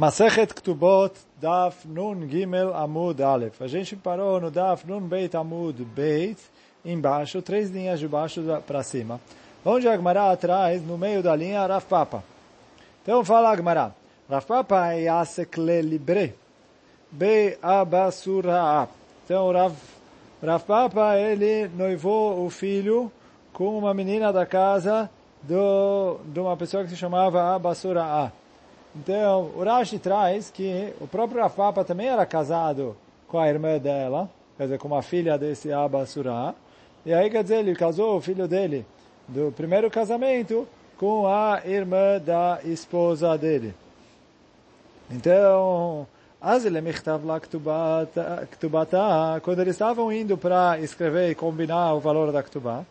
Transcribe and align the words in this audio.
Masechet 0.00 0.54
Ktubot, 0.54 1.12
Daf 1.38 1.84
Nun 1.84 2.26
Gimel 2.26 2.72
Amud 2.72 3.20
Aleph. 3.20 3.60
A 3.60 3.66
gente 3.66 3.94
parou 3.94 4.40
no 4.40 4.50
Daf 4.50 4.86
Nun 4.86 5.06
Beit 5.06 5.34
Amud 5.34 5.84
Beit, 5.84 6.38
embaixo, 6.82 7.42
três 7.42 7.68
linhas 7.68 8.00
de 8.00 8.08
baixo 8.08 8.40
para 8.66 8.82
cima. 8.82 9.20
Onde 9.62 9.86
a 9.86 9.92
Agmará 9.92 10.30
atrás, 10.30 10.82
no 10.82 10.96
meio 10.96 11.22
da 11.22 11.36
linha, 11.36 11.66
Rav 11.66 11.84
Papa. 11.84 12.24
Então 13.02 13.22
fala 13.22 13.50
Agmará. 13.50 13.92
Rav 14.26 14.46
Papa 14.46 14.94
é 14.94 15.02
Yasekle 15.02 15.82
Libre. 15.82 16.34
Be 17.10 17.58
Abasura. 17.60 18.88
Então 19.26 19.52
Rav, 19.52 19.74
Rav 20.42 20.64
Papa, 20.64 21.18
ele 21.18 21.68
noivou 21.76 22.46
o 22.46 22.48
filho 22.48 23.12
com 23.52 23.76
uma 23.76 23.92
menina 23.92 24.32
da 24.32 24.46
casa 24.46 25.10
do, 25.42 26.20
de 26.24 26.40
uma 26.40 26.56
pessoa 26.56 26.84
que 26.84 26.88
se 26.88 26.96
chamava 26.96 27.54
Abasura. 27.54 28.32
Então, 28.94 29.50
o 29.56 29.62
Rashi 29.62 29.98
traz 29.98 30.50
que 30.50 30.92
o 31.00 31.06
próprio 31.06 31.40
Rafapa 31.40 31.84
também 31.84 32.08
era 32.08 32.26
casado 32.26 32.96
com 33.28 33.38
a 33.38 33.48
irmã 33.48 33.78
dela, 33.78 34.28
quer 34.56 34.64
dizer, 34.64 34.78
com 34.78 34.88
uma 34.88 35.02
filha 35.02 35.38
desse 35.38 35.72
Abba 35.72 36.04
Surah. 36.06 36.54
E 37.06 37.14
aí, 37.14 37.30
quer 37.30 37.42
dizer, 37.42 37.58
ele 37.58 37.74
casou 37.74 38.16
o 38.16 38.20
filho 38.20 38.48
dele 38.48 38.84
do 39.28 39.52
primeiro 39.52 39.88
casamento 39.90 40.66
com 40.98 41.26
a 41.26 41.62
irmã 41.64 42.18
da 42.18 42.58
esposa 42.64 43.38
dele. 43.38 43.74
Então, 45.10 46.06
quando 49.42 49.60
eles 49.60 49.74
estavam 49.74 50.12
indo 50.12 50.36
para 50.36 50.78
escrever 50.80 51.30
e 51.30 51.34
combinar 51.34 51.94
o 51.94 52.00
valor 52.00 52.32
da 52.32 52.42
Ktubá, 52.42 52.84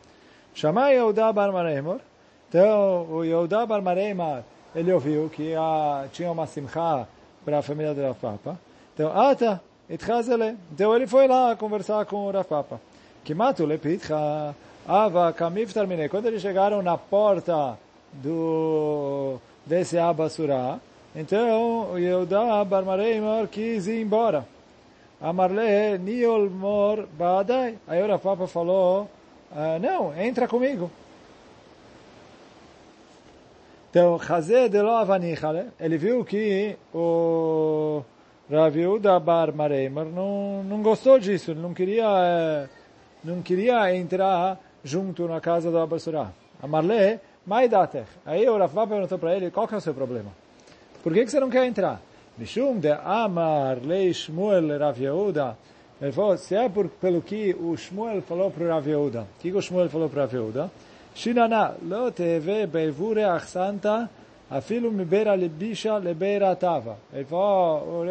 chamai 0.54 0.96
Yehuda 0.96 1.32
Bar 1.34 1.52
Maremor. 1.52 2.00
Então, 2.48 3.06
o 3.12 3.24
Yehuda 3.24 3.66
Bar 3.66 3.82
Maremor 3.82 4.44
ele 4.76 4.92
ouviu 4.94 5.30
que 5.30 5.54
a, 5.56 6.06
tinha 6.12 6.32
uma 6.32 6.46
simcha 6.48 7.08
para 7.44 7.60
a 7.60 7.62
família 7.62 7.94
do 7.94 8.02
Rav 8.02 8.16
Papa. 8.16 8.60
Então, 8.94 9.12
ata, 9.18 9.62
itchazele. 9.90 10.58
Então 10.72 10.96
ele 10.96 11.08
foi 11.08 11.28
lá 11.28 11.56
conversar 11.56 12.06
com 12.06 12.28
o 12.28 12.32
Rav 12.32 12.46
Papa. 12.46 12.80
Kimatu 13.24 13.66
lepitcha, 13.66 14.56
ava 14.88 15.34
kamif 15.34 15.74
terminei. 15.74 16.10
Quando 16.10 16.28
eles 16.28 16.42
chegaram 16.42 16.82
na 16.82 16.98
porta 16.98 17.78
do 18.14 19.38
desse 19.66 19.98
Abasura, 19.98 20.80
então 21.16 21.98
Yehuda 21.98 22.64
Barmareimor 22.66 23.48
quis 23.48 23.88
ir 23.88 24.02
embora. 24.02 24.46
Amarle 25.22 25.98
niol 26.00 26.50
mor 26.50 27.08
badai. 27.18 27.78
Aí 27.88 28.02
o 28.02 28.08
Rav 28.08 28.22
Papa 28.22 28.48
falou, 28.48 29.10
ah, 29.52 29.78
não, 29.80 30.16
entra 30.18 30.48
comigo. 30.48 30.90
Então, 33.90 34.20
Chazé 34.20 34.70
de 34.70 34.80
lo 34.84 34.92
avanichale, 34.92 35.72
ele 35.80 35.98
viu 35.98 36.24
que 36.24 36.78
o 36.94 38.04
Rav 38.48 38.78
Yehuda 38.78 39.20
Bar 39.20 39.52
Mareimer 39.52 40.06
não, 40.06 40.64
não 40.64 40.84
gostou 40.84 41.18
disso, 41.18 41.56
não 41.56 41.74
queria, 41.74 42.70
não 43.24 43.42
queria 43.42 43.96
entrar 43.96 44.60
junto 44.84 45.28
na 45.28 45.42
casa 45.42 45.72
do 45.72 45.80
Abasurah. 45.80 46.32
Amarle, 46.62 47.20
maidatech. 47.48 48.06
Aí 48.28 48.48
o 48.48 48.60
Rav 48.60 48.76
perguntou 48.88 49.18
para 49.18 49.36
ele, 49.36 49.50
qual 49.50 49.68
que 49.68 49.74
é 49.74 49.78
o 49.78 49.82
seu 49.82 49.96
problema? 49.96 50.30
Por 51.02 51.12
que, 51.12 51.26
que 51.26 51.32
você 51.32 51.40
não 51.40 51.50
quer 51.50 51.66
entrar? 51.66 52.00
Mishum 52.38 52.78
de 52.78 52.92
Amar 52.92 53.80
lei 53.84 54.14
Shmuel 54.14 54.78
Rav 54.78 55.02
Yehuda. 55.02 55.58
Ele 56.00 56.12
falou, 56.12 56.38
se 56.38 56.54
é 56.54 56.70
por, 56.70 56.90
pelo 56.90 57.24
que 57.24 57.56
o 57.60 57.76
Shmuel 57.76 58.22
falou 58.22 58.52
para 58.52 58.66
o 58.66 58.68
Rav 58.68 58.88
Yehuda. 58.88 59.22
O 59.22 59.42
que, 59.42 59.50
que 59.50 59.58
o 59.58 59.62
Shmuel 59.62 59.90
falou 59.90 60.08
para 60.10 60.20
o 60.20 60.22
Rav 60.22 60.34
Yehuda? 60.36 60.72
Shinana, 61.16 61.76
lo 61.82 62.12
teve 62.12 62.66
beivure 62.68 63.24
achsanta, 63.24 64.10
afilo 64.50 64.92
mibeira 64.92 65.36
libisha 65.36 65.98
lebeira 65.98 66.56
tava. 66.56 66.98
Ele 67.14 67.26
falou, 67.26 68.06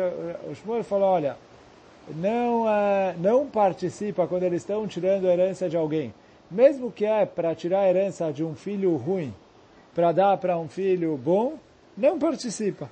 o 0.50 0.54
Shmuel 0.54 0.84
falou, 0.84 1.08
olha, 1.08 1.36
oh, 1.36 2.12
não, 2.14 2.69
eh, 2.69 3.14
não 3.19 3.46
participa 3.46 4.26
quando 4.26 4.44
eles 4.44 4.62
estão 4.62 4.86
tirando 4.86 5.26
a 5.26 5.32
herança 5.32 5.69
de 5.69 5.76
alguém. 5.76 6.12
Mesmo 6.50 6.91
que 6.91 7.04
é 7.04 7.26
para 7.26 7.54
tirar 7.54 7.81
a 7.81 7.88
herança 7.88 8.32
de 8.32 8.42
um 8.42 8.54
filho 8.54 8.97
ruim, 8.97 9.34
para 9.94 10.12
dar 10.12 10.37
para 10.38 10.58
um 10.58 10.69
filho 10.69 11.16
bom, 11.16 11.54
não 11.97 12.19
participa. 12.19 12.88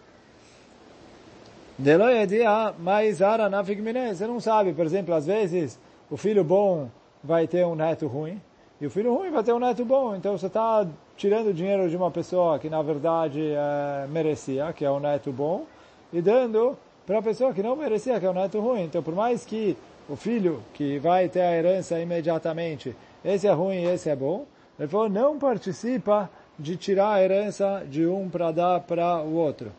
Mas 2.78 3.18
Você 3.18 4.26
não 4.26 4.40
sabe, 4.40 4.72
por 4.72 4.84
exemplo, 4.84 5.14
às 5.14 5.26
vezes 5.26 5.78
o 6.10 6.16
filho 6.16 6.42
bom 6.42 6.88
vai 7.22 7.46
ter 7.46 7.64
um 7.66 7.74
neto 7.74 8.06
ruim, 8.06 8.40
e 8.80 8.86
o 8.86 8.90
filho 8.90 9.14
ruim 9.14 9.30
vai 9.30 9.42
ter 9.42 9.52
um 9.52 9.58
neto 9.58 9.84
bom. 9.84 10.14
Então 10.14 10.36
você 10.36 10.46
está 10.46 10.86
tirando 11.16 11.52
dinheiro 11.54 11.88
de 11.88 11.96
uma 11.96 12.10
pessoa 12.10 12.58
que 12.58 12.68
na 12.68 12.82
verdade 12.82 13.40
é, 13.42 14.06
merecia, 14.08 14.72
que 14.72 14.84
é 14.84 14.90
um 14.90 15.00
neto 15.00 15.32
bom, 15.32 15.64
e 16.12 16.20
dando 16.20 16.76
para 17.06 17.18
a 17.18 17.22
pessoa 17.22 17.52
que 17.54 17.62
não 17.62 17.76
merecia, 17.76 18.18
que 18.20 18.26
é 18.26 18.30
um 18.30 18.34
neto 18.34 18.60
ruim. 18.60 18.84
Então 18.84 19.02
por 19.02 19.14
mais 19.14 19.44
que 19.44 19.76
o 20.08 20.16
filho 20.16 20.62
que 20.74 20.98
vai 20.98 21.28
ter 21.28 21.40
a 21.40 21.52
herança 21.52 21.98
imediatamente, 21.98 22.94
esse 23.24 23.46
é 23.46 23.52
ruim 23.52 23.82
e 23.82 23.86
esse 23.86 24.08
é 24.08 24.16
bom, 24.16 24.46
ele 24.78 24.88
falou, 24.88 25.08
não 25.08 25.38
participa 25.38 26.30
de 26.58 26.76
tirar 26.76 27.14
a 27.14 27.22
herança 27.22 27.84
de 27.88 28.06
um 28.06 28.28
para 28.28 28.50
dar 28.50 28.80
para 28.80 29.22
o 29.22 29.34
outro. 29.34 29.72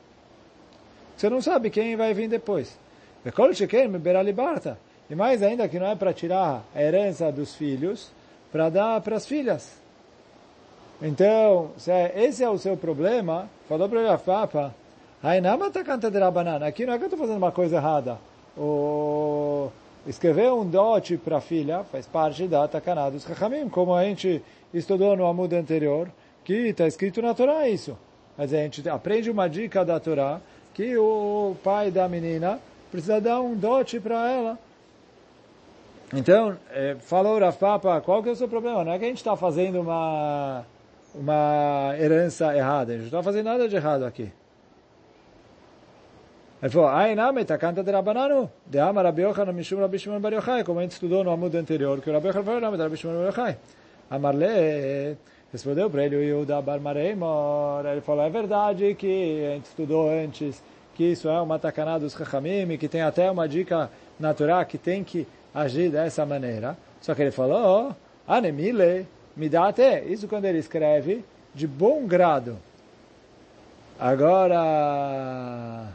Você 1.15 1.29
não 1.29 1.41
sabe 1.41 1.69
quem 1.69 1.95
vai 1.95 2.13
vir 2.13 2.27
depois. 2.27 2.77
E 5.09 5.15
mais 5.15 5.41
ainda 5.41 5.67
que 5.67 5.79
não 5.79 5.87
é 5.87 5.95
para 5.95 6.13
tirar 6.13 6.63
a 6.75 6.81
herança 6.81 7.31
dos 7.31 7.55
filhos, 7.55 8.11
para 8.51 8.69
dar 8.69 9.01
para 9.01 9.15
as 9.15 9.25
filhas. 9.25 9.71
Então, 11.01 11.71
se 11.77 11.91
é, 11.91 12.13
esse 12.23 12.43
é 12.43 12.49
o 12.49 12.57
seu 12.57 12.75
problema, 12.75 13.49
falou 13.67 13.87
para 13.87 13.99
ele 13.99 14.09
a 14.09 14.17
Papa, 14.17 14.73
aqui 15.21 16.85
não 16.85 16.93
é 16.93 16.97
que 16.97 17.03
eu 17.03 17.07
estou 17.07 17.19
fazendo 17.19 17.37
uma 17.37 17.51
coisa 17.51 17.75
errada. 17.75 18.17
O, 18.57 19.69
escrever 20.07 20.51
um 20.51 20.65
dote 20.67 21.17
para 21.17 21.37
a 21.37 21.41
filha 21.41 21.83
faz 21.83 22.07
parte 22.07 22.47
da 22.47 22.67
Takaná 22.67 23.09
dos 23.09 23.23
Chachamim, 23.23 23.69
como 23.69 23.93
a 23.93 24.03
gente 24.03 24.41
estudou 24.73 25.15
no 25.15 25.25
Amud 25.25 25.53
anterior, 25.55 26.09
que 26.43 26.69
está 26.69 26.87
escrito 26.87 27.21
na 27.21 27.33
Torá 27.33 27.67
isso. 27.67 27.97
Mas 28.37 28.53
a 28.53 28.57
gente 28.57 28.87
aprende 28.87 29.29
uma 29.29 29.47
dica 29.47 29.83
da 29.83 29.99
Torá, 29.99 30.39
que 30.73 30.97
o 30.97 31.55
pai 31.63 31.91
da 31.91 32.07
menina 32.07 32.59
precisa 32.91 33.19
dar 33.19 33.41
um 33.41 33.55
dote 33.55 33.99
para 33.99 34.31
ela. 34.31 34.59
Então, 36.13 36.57
é, 36.71 36.95
falou 36.99 37.37
Rav 37.37 37.57
Papa, 37.57 37.99
qual 37.99 38.23
que 38.23 38.29
é 38.29 38.31
o 38.31 38.35
seu 38.35 38.47
problema? 38.47 38.83
Não 38.83 38.93
é 38.93 38.99
que 38.99 39.03
a 39.03 39.07
gente 39.09 39.17
está 39.17 39.35
fazendo 39.35 39.81
uma, 39.81 40.65
uma 41.13 41.93
herança 41.99 42.55
errada, 42.55 42.93
a 42.93 42.95
gente 42.95 43.11
não 43.11 43.19
está 43.19 43.23
fazendo 43.23 43.45
nada 43.45 43.67
de 43.67 43.75
errado 43.75 44.05
aqui. 44.05 44.31
Ele 46.61 46.71
falou, 46.71 46.87
ai 46.87 47.13
name, 47.13 47.43
tá 47.43 47.57
canta 47.57 47.83
de 47.83 47.91
Rabananu, 47.91 48.49
de 48.65 48.79
ama 48.79 49.03
Rabi 49.03 49.21
Yochanan 49.23 49.51
Mishum 49.51 49.79
Rabi 49.79 49.99
Shimon 49.99 50.19
Bar 50.19 50.33
Yochai, 50.33 50.63
como 50.63 50.79
a 50.79 50.83
gente 50.83 50.93
estudou 50.93 51.23
no 51.23 51.29
amudo 51.29 51.57
anterior, 51.57 51.99
que 52.01 52.09
o 52.09 52.13
Rabi 52.13 52.27
Yochanan 52.29 52.45
falou, 52.45 52.61
nome 52.61 52.77
de 52.77 52.83
Rabi 52.83 52.97
Shimon 52.97 53.13
Bar 53.13 53.27
Yochai. 53.27 53.57
Amarle, 54.09 55.17
respondeu 55.51 55.89
para 55.89 56.05
ele 56.05 56.15
o 56.15 56.23
Yehuda 56.23 56.61
Bar 56.61 56.79
Mareimor, 56.79 57.85
ele 57.85 57.99
falou, 57.99 58.23
é 58.23 58.29
verdade 58.29 58.95
que 58.95 59.45
a 59.45 59.55
gente 59.55 59.65
estudou 59.65 60.09
antes, 60.09 60.63
que 60.95 61.03
isso 61.03 61.27
é 61.27 61.39
uma 61.41 61.59
tacaná 61.59 61.99
dos 61.99 62.13
Chachamim, 62.13 62.77
que 62.77 62.87
tem 62.87 63.01
até 63.01 63.29
uma 63.29 63.47
dica 63.47 63.91
natural 64.17 64.65
que 64.65 64.77
tem 64.77 65.03
que 65.03 65.27
agir 65.57 65.89
dessa 65.89 66.25
maneira. 66.25 66.77
Só 67.01 67.15
que 67.15 67.21
ele 67.23 67.31
falou, 67.31 67.89
oh, 67.89 68.31
anemile, 68.31 69.07
me 69.35 69.49
dá 69.49 69.67
até. 69.67 70.03
Isso 70.03 70.27
quando 70.27 70.45
ele 70.45 70.59
escreve 70.59 71.25
de 71.53 71.67
bom 71.67 72.05
grado. 72.05 72.57
Agora, 73.99 75.87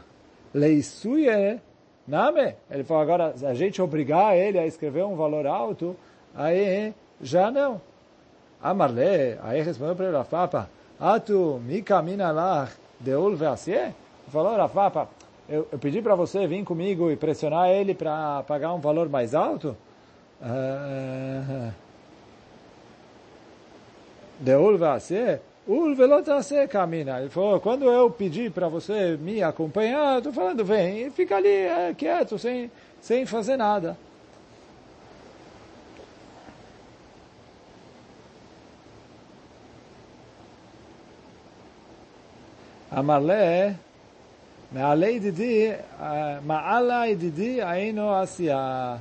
leisuye, 0.53 1.59
name. 2.05 2.55
Ele 2.69 2.83
falou, 2.83 3.03
agora, 3.03 3.33
a 3.43 3.53
gente 3.53 3.81
obrigar 3.81 4.35
ele 4.35 4.59
a 4.59 4.67
escrever 4.67 5.05
um 5.05 5.15
valor 5.15 5.47
alto, 5.47 5.95
aí 6.35 6.93
já 7.21 7.49
não. 7.49 7.79
Amarle, 8.61 9.37
aí 9.41 9.61
respondeu 9.61 9.95
para 9.95 10.07
ele, 10.07 10.17
Rafapa, 10.17 10.69
atu 10.99 11.61
mi 11.65 11.81
camina 11.81 12.31
lá 12.31 12.69
de 12.99 13.13
ulve 13.13 13.45
Falou, 14.29 14.55
Rafapa, 14.55 15.09
eu, 15.49 15.67
eu 15.71 15.79
pedi 15.79 16.01
para 16.01 16.15
você 16.15 16.47
vir 16.47 16.63
comigo 16.63 17.11
e 17.11 17.15
pressionar 17.15 17.69
ele 17.69 17.93
para 17.93 18.43
pagar 18.43 18.73
um 18.73 18.79
valor 18.79 19.09
mais 19.09 19.35
alto? 19.35 19.75
De 24.39 24.55
ulva 24.55 24.99
se, 24.99 25.39
ulvelotase 25.67 26.67
camina. 26.67 27.19
Ele 27.19 27.29
falou, 27.29 27.59
quando 27.59 27.85
eu 27.85 28.09
pedi 28.09 28.49
para 28.49 28.67
você 28.67 29.17
me 29.17 29.41
acompanhar, 29.43 30.17
estou 30.17 30.33
falando, 30.33 30.65
vem, 30.65 31.07
e 31.07 31.09
fica 31.11 31.37
ali 31.37 31.47
é, 31.47 31.93
quieto, 31.93 32.37
sem, 32.37 32.71
sem 33.01 33.25
fazer 33.25 33.57
nada. 33.57 33.97
Amarle 42.91 43.75
מעלי 44.72 45.10
ידידי, 45.10 45.70
מעלה 46.42 47.06
ידידי 47.06 47.62
היינו 47.62 48.14
עשייה. 48.14 48.96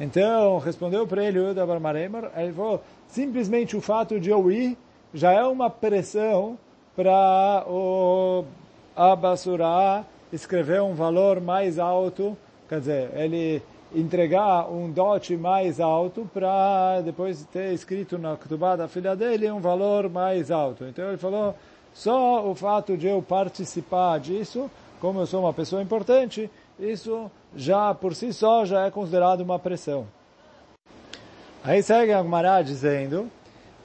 Então, 0.00 0.58
respondeu 0.58 1.06
para 1.06 1.22
ele 1.22 1.38
o 1.38 1.48
Yuda 1.48 1.66
Barmaremar, 1.66 2.30
ele 2.34 2.54
falou, 2.54 2.82
simplesmente 3.06 3.76
o 3.76 3.82
fato 3.82 4.18
de 4.18 4.30
eu 4.30 4.50
ir 4.50 4.76
já 5.12 5.30
é 5.30 5.44
uma 5.44 5.68
pressão 5.68 6.56
para 6.96 7.64
o 7.68 8.44
Abasura 8.96 10.04
escreveu 10.32 10.86
um 10.86 10.94
valor 10.94 11.40
mais 11.40 11.78
alto, 11.78 12.36
quer 12.68 12.80
dizer, 12.80 13.10
ele 13.14 13.62
entregar 13.94 14.70
um 14.70 14.90
dote 14.90 15.36
mais 15.36 15.80
alto 15.80 16.28
para 16.32 17.00
depois 17.02 17.44
ter 17.52 17.72
escrito 17.72 18.16
na 18.16 18.36
Ketubá 18.36 18.76
da 18.76 18.86
filha 18.88 19.16
dele 19.16 19.50
um 19.50 19.60
valor 19.60 20.08
mais 20.08 20.50
alto. 20.50 20.84
Então 20.84 21.08
ele 21.08 21.18
falou, 21.18 21.54
só 21.95 22.45
o 22.45 22.53
fato 22.53 22.97
de 22.97 23.07
eu 23.07 23.21
participar 23.21 24.19
disso, 24.19 24.69
como 24.99 25.21
eu 25.21 25.25
sou 25.25 25.39
uma 25.39 25.53
pessoa 25.53 25.81
importante, 25.81 26.51
isso 26.77 27.31
já 27.55 27.93
por 27.93 28.13
si 28.13 28.33
só 28.33 28.65
já 28.65 28.85
é 28.85 28.91
considerado 28.91 29.39
uma 29.39 29.57
pressão. 29.57 30.05
Aí 31.63 31.81
segue 31.81 32.11
a 32.11 32.21
Gemara 32.21 32.61
dizendo 32.61 33.31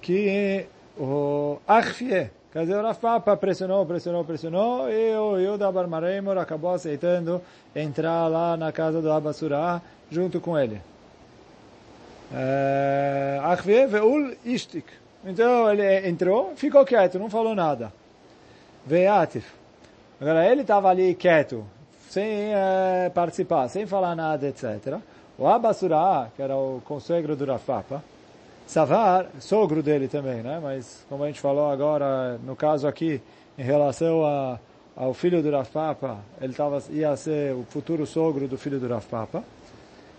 que 0.02 0.66
o 0.98 1.58
Achfie, 1.68 2.30
quer 2.52 2.62
dizer, 2.62 2.74
o 2.74 2.82
Rav 2.82 2.98
Papa 2.98 3.36
pressionou, 3.36 3.86
pressionou, 3.86 4.24
pressionou, 4.24 4.90
e 4.90 5.14
o 5.16 5.38
Yuda 5.38 5.70
Barmaremor 5.70 6.36
acabou 6.36 6.72
aceitando 6.72 7.40
entrar 7.74 8.26
lá 8.26 8.56
na 8.56 8.72
casa 8.72 9.00
do 9.00 9.10
Abasurah 9.12 9.80
junto 10.10 10.40
com 10.40 10.58
ele. 10.58 10.82
Eh, 12.34 13.40
Achvie 13.44 13.86
ve'ul 13.86 14.36
ishtik. 14.44 14.86
Então 15.24 15.70
ele 15.70 16.08
entrou, 16.08 16.54
ficou 16.56 16.84
quieto, 16.84 17.20
não 17.20 17.30
falou 17.30 17.54
nada. 17.54 17.99
Ve'atif. 18.86 19.44
Agora 20.20 20.46
ele 20.46 20.62
estava 20.62 20.88
ali 20.88 21.14
quieto, 21.14 21.64
sem 22.08 22.52
é, 22.54 23.10
participar, 23.14 23.68
sem 23.68 23.86
falar 23.86 24.14
nada, 24.14 24.48
etc. 24.48 24.98
O 25.38 25.46
Abasura, 25.46 26.30
que 26.36 26.42
era 26.42 26.56
o 26.56 26.82
conselho 26.84 27.34
do 27.34 27.44
Rafapa, 27.44 28.02
Savar, 28.66 29.26
sogro 29.40 29.82
dele 29.82 30.06
também, 30.06 30.42
né? 30.42 30.60
Mas 30.62 31.04
como 31.08 31.24
a 31.24 31.26
gente 31.26 31.40
falou 31.40 31.70
agora, 31.70 32.38
no 32.44 32.54
caso 32.54 32.86
aqui, 32.86 33.20
em 33.58 33.62
relação 33.62 34.24
a, 34.24 34.58
ao 34.94 35.12
filho 35.12 35.42
do 35.42 35.50
Rafapa, 35.50 36.18
ele 36.40 36.52
tava, 36.52 36.80
ia 36.90 37.16
ser 37.16 37.52
o 37.52 37.64
futuro 37.64 38.06
sogro 38.06 38.46
do 38.46 38.56
filho 38.56 38.78
do 38.78 38.86
Rafapa. 38.86 39.42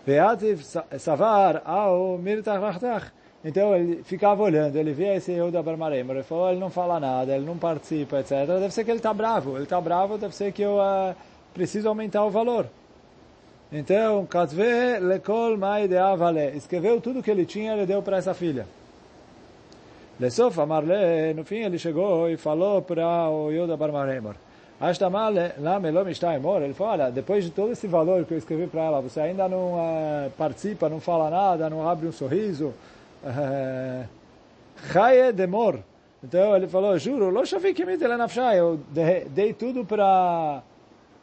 Ve'ativ 0.06 0.64
Savar 1.00 1.62
ao 1.64 2.18
Mirtach 2.18 3.12
Então 3.44 3.76
ele 3.76 4.04
ficava 4.04 4.44
olhando, 4.44 4.76
ele 4.76 4.94
via 4.94 5.16
esse 5.16 5.32
Yehuda 5.32 5.64
Barmarem, 5.64 6.06
ele 6.08 6.24
falou, 6.24 6.52
ele 6.52 6.60
não 6.60 6.70
fala 6.70 7.00
nada, 7.00 7.36
ele 7.36 7.46
não 7.46 7.58
participa, 7.58 8.20
etc. 8.20 8.46
Deve 8.46 8.72
ser 8.72 8.84
que 8.84 8.92
ele 8.92 9.00
está 9.00 9.14
bravo, 9.14 9.56
ele 9.56 9.64
está 9.64 9.82
bravo, 9.82 10.18
deve 10.18 10.36
ser 10.36 10.52
que 10.52 10.62
eu 10.62 10.78
uh, 10.78 11.16
preciso 11.52 11.90
aumentar 11.90 12.24
o 12.24 12.30
valor. 12.30 12.68
Então, 13.72 14.26
Katzve 14.28 15.00
lekol 15.00 15.58
deavale, 15.90 16.56
escreveu 16.56 17.02
tudo 17.02 17.24
que 17.24 17.32
ele 17.32 17.46
tinha, 17.46 17.74
ele 17.74 17.86
deu 17.86 18.04
para 18.04 18.18
essa 18.18 18.34
filha. 18.34 18.68
Lesof 20.20 20.60
Amarle, 20.60 21.34
no 21.36 21.44
fim 21.44 21.64
ele 21.64 21.80
chegou 21.80 22.30
e 22.30 22.38
falou 22.38 22.84
para 22.84 23.28
o 23.30 23.50
Yehuda 23.50 23.76
Barmaremor, 23.76 24.36
ele 24.84 26.74
falou, 26.74 26.94
olha, 26.94 27.12
depois 27.12 27.44
de 27.44 27.50
todo 27.50 27.72
esse 27.72 27.88
valor 27.88 28.26
que 28.26 28.34
eu 28.34 28.38
escrevi 28.38 28.68
para 28.68 28.82
ela, 28.82 29.02
você 29.02 29.20
ainda 29.20 29.48
não 29.48 29.76
uh, 29.76 30.32
participa, 30.38 30.90
não 30.90 31.00
fala 31.00 31.30
nada, 31.30 31.70
não 31.70 31.88
abre 31.88 32.08
um 32.08 32.12
sorriso. 32.12 32.74
Chaye 34.92 35.32
demor. 35.32 35.80
Então 36.24 36.56
ele 36.56 36.68
falou, 36.68 36.98
juro, 37.00 37.34
eu 38.56 38.80
dei 39.30 39.54
tudo 39.54 39.86
para 39.86 40.62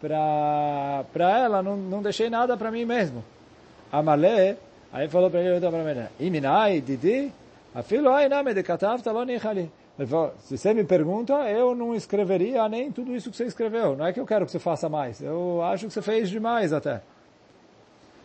para 0.00 1.04
para 1.12 1.38
ela, 1.38 1.62
não, 1.62 1.76
não 1.76 2.02
deixei 2.02 2.30
nada 2.30 2.56
para 2.56 2.70
mim 2.70 2.84
mesmo. 2.84 3.24
Amale, 3.90 4.56
aí 4.92 5.08
falou 5.08 5.30
para 5.30 5.40
ele, 5.40 5.60
para 5.60 5.70
mim, 5.70 6.06
iminai, 6.20 6.80
didi, 6.80 7.32
afilo 7.74 8.10
ai 8.10 8.28
name 8.28 8.54
de 8.54 8.62
katavta 8.62 9.12
lo 9.12 9.24
nichali. 9.24 9.70
Ele 9.98 10.06
falou, 10.06 10.32
se 10.38 10.56
você 10.56 10.72
me 10.72 10.84
pergunta, 10.84 11.32
eu 11.50 11.74
não 11.74 11.92
escreveria 11.92 12.68
nem 12.68 12.92
tudo 12.92 13.16
isso 13.16 13.30
que 13.30 13.36
você 13.36 13.44
escreveu. 13.44 13.96
Não 13.96 14.06
é 14.06 14.12
que 14.12 14.20
eu 14.20 14.26
quero 14.26 14.46
que 14.46 14.52
você 14.52 14.60
faça 14.60 14.88
mais. 14.88 15.20
Eu 15.20 15.60
acho 15.64 15.88
que 15.88 15.92
você 15.92 16.00
fez 16.00 16.30
demais 16.30 16.72
até. 16.72 17.02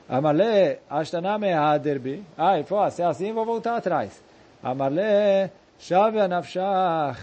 Amarle, 0.09 0.79
ashtaname 0.89 1.53
aderbi. 1.53 2.23
Ah, 2.37 2.55
ele 2.55 2.65
falou, 2.65 2.89
se 2.91 3.01
é 3.01 3.05
assim, 3.05 3.31
vou 3.31 3.45
voltar 3.45 3.77
atrás. 3.77 4.21
Amarle, 4.61 5.51
shavya 5.79 6.27
nafshach, 6.27 7.19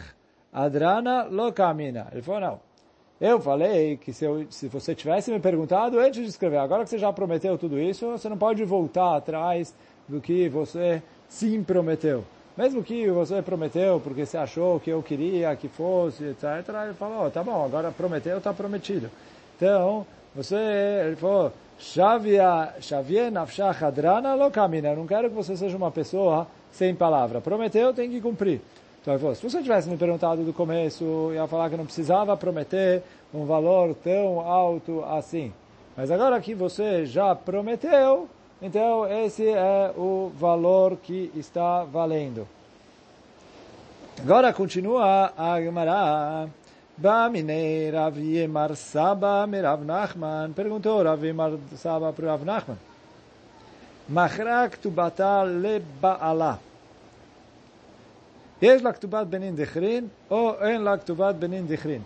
adrana 0.53 1.25
lo 1.25 1.53
kamina. 1.53 2.09
Ele 2.13 2.23
falou, 2.23 2.41
não. 2.41 2.71
Eu 3.21 3.39
falei 3.39 3.99
que 3.99 4.15
se, 4.15 4.25
eu, 4.25 4.47
se 4.49 4.67
você 4.69 4.95
tivesse 4.95 5.31
me 5.31 5.39
perguntado 5.39 5.99
antes 5.99 6.23
de 6.23 6.29
escrever, 6.29 6.57
agora 6.57 6.85
que 6.85 6.91
você 6.91 6.97
já 6.97 7.13
prometeu 7.13 7.59
tudo 7.59 7.79
isso, 7.79 8.11
você 8.13 8.31
não 8.31 8.39
pode 8.39 8.65
voltar 8.65 9.15
atrás 9.15 9.75
do 10.09 10.23
que 10.23 10.49
você 10.49 11.03
sim 11.29 11.63
prometeu. 11.63 12.25
Mesmo 12.57 12.83
que 12.83 13.11
você 13.11 13.43
prometeu 13.43 14.01
porque 14.01 14.25
você 14.25 14.39
achou 14.39 14.81
que 14.81 14.89
eu 14.89 15.03
queria 15.03 15.55
que 15.55 15.69
fosse, 15.69 16.25
etc. 16.25 16.45
Ele 16.85 16.95
falou, 16.95 17.27
oh, 17.27 17.31
tá 17.31 17.45
bom, 17.45 17.63
agora 17.63 17.93
prometeu, 17.93 18.39
está 18.39 18.55
prometido. 18.55 19.11
Então, 19.57 20.07
você, 20.35 20.57
ele 21.07 21.17
falou, 21.17 21.53
Shavie 21.79 23.31
nafshach 23.31 23.83
hadrana 23.83 24.35
lo 24.35 24.51
kamina. 24.51 24.89
Eu 24.91 24.97
não 24.97 25.07
quero 25.07 25.29
que 25.29 25.35
você 25.35 25.57
seja 25.57 25.77
uma 25.77 25.91
pessoa 25.91 26.47
sem 26.71 26.95
palavra. 26.95 27.41
Prometeu, 27.41 27.93
tem 27.93 28.11
que 28.11 28.21
cumprir. 28.21 28.61
Então 29.01 29.15
ele 29.15 29.21
falou, 29.21 29.35
se 29.35 29.43
você 29.43 29.63
tivesse 29.63 29.89
me 29.89 29.97
perguntado 29.97 30.45
do 30.45 30.53
começo, 30.53 31.03
eu 31.03 31.35
ia 31.35 31.47
falar 31.47 31.71
que 31.71 31.77
não 31.77 31.87
precisava 31.87 32.37
prometer 32.37 33.03
um 33.33 33.47
valor 33.47 33.95
tão 33.95 34.41
alto 34.41 35.03
assim. 35.05 35.53
Mas 35.97 36.11
agora 36.11 36.39
que 36.41 36.55
você 36.55 37.07
já 37.07 37.35
prometeu, 37.35 38.29
então, 38.63 39.11
esse 39.11 39.49
é 39.49 39.91
o 39.97 40.31
valor 40.39 40.99
que 40.99 41.33
está 41.35 41.83
valendo. 41.85 42.47
Agora 44.23 44.53
continua 44.53 45.33
a 45.37 45.59
Gemara. 45.63 46.47
Bamine 47.00 47.92
Rav 47.92 48.18
Yemar 48.18 48.76
Saba 48.76 49.46
Merav 49.48 49.84
Nachman. 49.84 50.54
Perguntou 50.54 51.04
Rav 51.04 51.24
Yemar 51.24 51.58
Saba 51.76 52.14
para 52.14 52.28
Rav 52.28 52.44
Nachman. 52.46 52.78
Machrak 54.10 54.78
tubata 54.78 55.44
le 55.46 55.82
ba'ala. 56.02 56.58
יש 58.62 58.82
לה 58.82 58.94
כתובת 58.94 59.28
בנין 59.28 59.56
דחרין, 59.56 60.08
ou 60.32 60.54
אין 60.62 60.82
לה 60.82 60.98
כתובת 60.98 61.36
בנין 61.36 61.68
דחרין. 61.68 62.02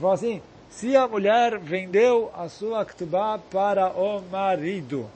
Falou 0.00 0.12
assim, 0.12 0.40
se 0.70 0.96
a 0.96 1.08
mulher 1.08 1.58
vendeu 1.58 2.30
a 2.32 2.48
sua 2.48 2.84
ktubá 2.84 3.38
para 3.50 3.88
o 3.88 4.22
marido, 4.30 5.10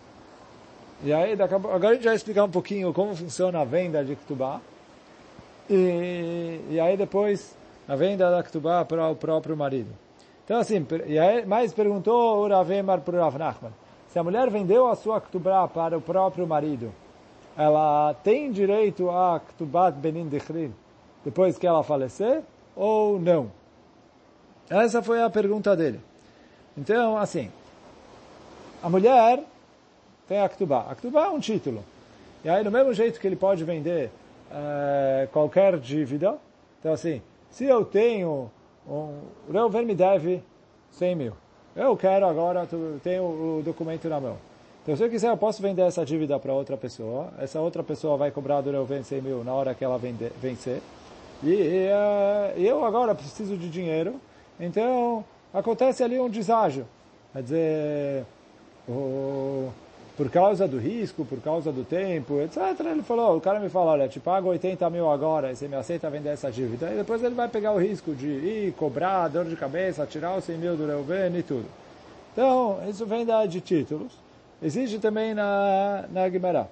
e 1.02 1.12
aí, 1.12 1.32
agora 1.32 1.88
a 1.88 1.94
gente 1.94 2.04
vai 2.04 2.14
explicar 2.14 2.44
um 2.44 2.50
pouquinho 2.50 2.90
como 2.94 3.14
funciona 3.14 3.60
a 3.60 3.64
venda 3.64 4.02
de 4.02 4.16
Ktubá. 4.16 4.58
E, 5.68 6.60
e 6.70 6.80
aí 6.80 6.96
depois, 6.96 7.54
a 7.89 7.95
venda 7.95 8.29
da 8.29 8.43
Ktubá 8.43 8.85
para 8.85 9.09
o 9.09 9.15
próprio 9.15 9.57
marido. 9.57 9.89
Então 10.45 10.57
assim, 10.59 10.85
mais 11.47 11.73
perguntou 11.73 12.43
o 12.43 12.47
Ravemar 12.47 13.01
para 13.01 13.17
o 13.17 13.19
Rav 13.19 13.35
Nachman. 13.37 13.71
Se 14.09 14.19
a 14.19 14.23
mulher 14.23 14.49
vendeu 14.51 14.87
a 14.87 14.95
sua 14.95 15.19
Ktubá 15.19 15.67
para 15.67 15.97
o 15.97 16.01
próprio 16.01 16.45
marido, 16.45 16.93
ela 17.57 18.13
tem 18.23 18.51
direito 18.51 19.09
a 19.09 19.39
Ktubat 19.39 19.97
Benin 19.97 20.27
Dechrin 20.27 20.71
depois 21.25 21.57
que 21.57 21.65
ela 21.65 21.83
falecer 21.83 22.41
ou 22.75 23.19
não? 23.19 23.51
Essa 24.69 25.01
foi 25.01 25.21
a 25.21 25.29
pergunta 25.29 25.75
dele. 25.75 25.99
Então, 26.77 27.17
assim, 27.17 27.51
a 28.81 28.89
mulher 28.89 29.43
tem 30.27 30.39
a 30.39 30.47
Ktubá. 30.47 30.85
A 30.89 31.25
é 31.25 31.29
um 31.29 31.39
título. 31.39 31.83
E 32.43 32.49
aí, 32.49 32.63
do 32.63 32.71
mesmo 32.71 32.93
jeito 32.93 33.19
que 33.19 33.27
ele 33.27 33.35
pode 33.35 33.63
vender 33.63 34.11
é, 34.51 35.27
qualquer 35.31 35.77
dívida, 35.77 36.37
então 36.79 36.93
assim, 36.93 37.21
se 37.49 37.65
eu 37.65 37.83
tenho, 37.85 38.49
um, 38.87 39.19
Reuven 39.51 39.85
me 39.85 39.95
deve 39.95 40.43
100 40.91 41.15
mil. 41.15 41.33
Eu 41.75 41.95
quero 41.95 42.25
agora, 42.25 42.67
tenho 43.03 43.23
o 43.23 43.61
documento 43.63 44.09
na 44.09 44.19
mão. 44.19 44.37
Então, 44.83 44.95
se 44.95 45.03
eu 45.03 45.09
quiser, 45.09 45.29
eu 45.29 45.37
posso 45.37 45.61
vender 45.61 45.83
essa 45.83 46.03
dívida 46.03 46.39
para 46.39 46.53
outra 46.53 46.75
pessoa. 46.75 47.31
Essa 47.37 47.59
outra 47.59 47.83
pessoa 47.83 48.17
vai 48.17 48.31
cobrar 48.31 48.61
do 48.61 48.71
Reuven 48.71 49.03
100 49.03 49.21
mil 49.21 49.43
na 49.43 49.53
hora 49.53 49.75
que 49.75 49.83
ela 49.83 49.97
vender, 49.97 50.31
vencer. 50.41 50.81
E, 51.43 51.49
e 51.49 51.89
uh, 51.89 52.59
eu 52.59 52.83
agora 52.83 53.13
preciso 53.13 53.55
de 53.55 53.69
dinheiro. 53.69 54.15
Então, 54.59 55.23
acontece 55.53 56.03
ali 56.03 56.19
um 56.19 56.29
deságio. 56.29 56.87
Quer 57.33 57.43
dizer, 57.43 58.25
o 58.87 58.91
por 60.19 60.29
causa 60.29 60.67
do 60.67 60.77
risco, 60.77 61.23
por 61.23 61.39
causa 61.39 61.71
do 61.71 61.85
tempo, 61.85 62.41
etc. 62.41 62.57
Ele 62.81 63.01
falou, 63.01 63.37
o 63.37 63.39
cara 63.39 63.57
me 63.57 63.69
fala, 63.69 63.91
olha, 63.91 64.09
te 64.09 64.19
pago 64.19 64.49
80 64.49 64.89
mil 64.89 65.09
agora 65.09 65.49
e 65.49 65.55
você 65.55 65.65
me 65.65 65.77
aceita 65.77 66.09
vender 66.09 66.31
essa 66.31 66.51
dívida. 66.51 66.91
E 66.91 66.97
depois 66.97 67.23
ele 67.23 67.35
vai 67.35 67.47
pegar 67.47 67.71
o 67.71 67.77
risco 67.77 68.13
de 68.13 68.27
ir 68.27 68.73
cobrar, 68.73 69.29
dor 69.29 69.45
de 69.45 69.55
cabeça, 69.55 70.05
tirar 70.05 70.37
os 70.37 70.43
100 70.43 70.57
mil 70.57 70.75
do 70.75 70.85
Reuven 70.85 71.37
e 71.37 71.41
tudo. 71.41 71.65
Então, 72.33 72.79
isso 72.89 73.05
vem 73.05 73.25
da 73.25 73.45
de 73.45 73.61
títulos. 73.61 74.11
Existe 74.61 74.99
também 74.99 75.33
na, 75.33 76.03
na 76.11 76.27
Guimarães. 76.27 76.67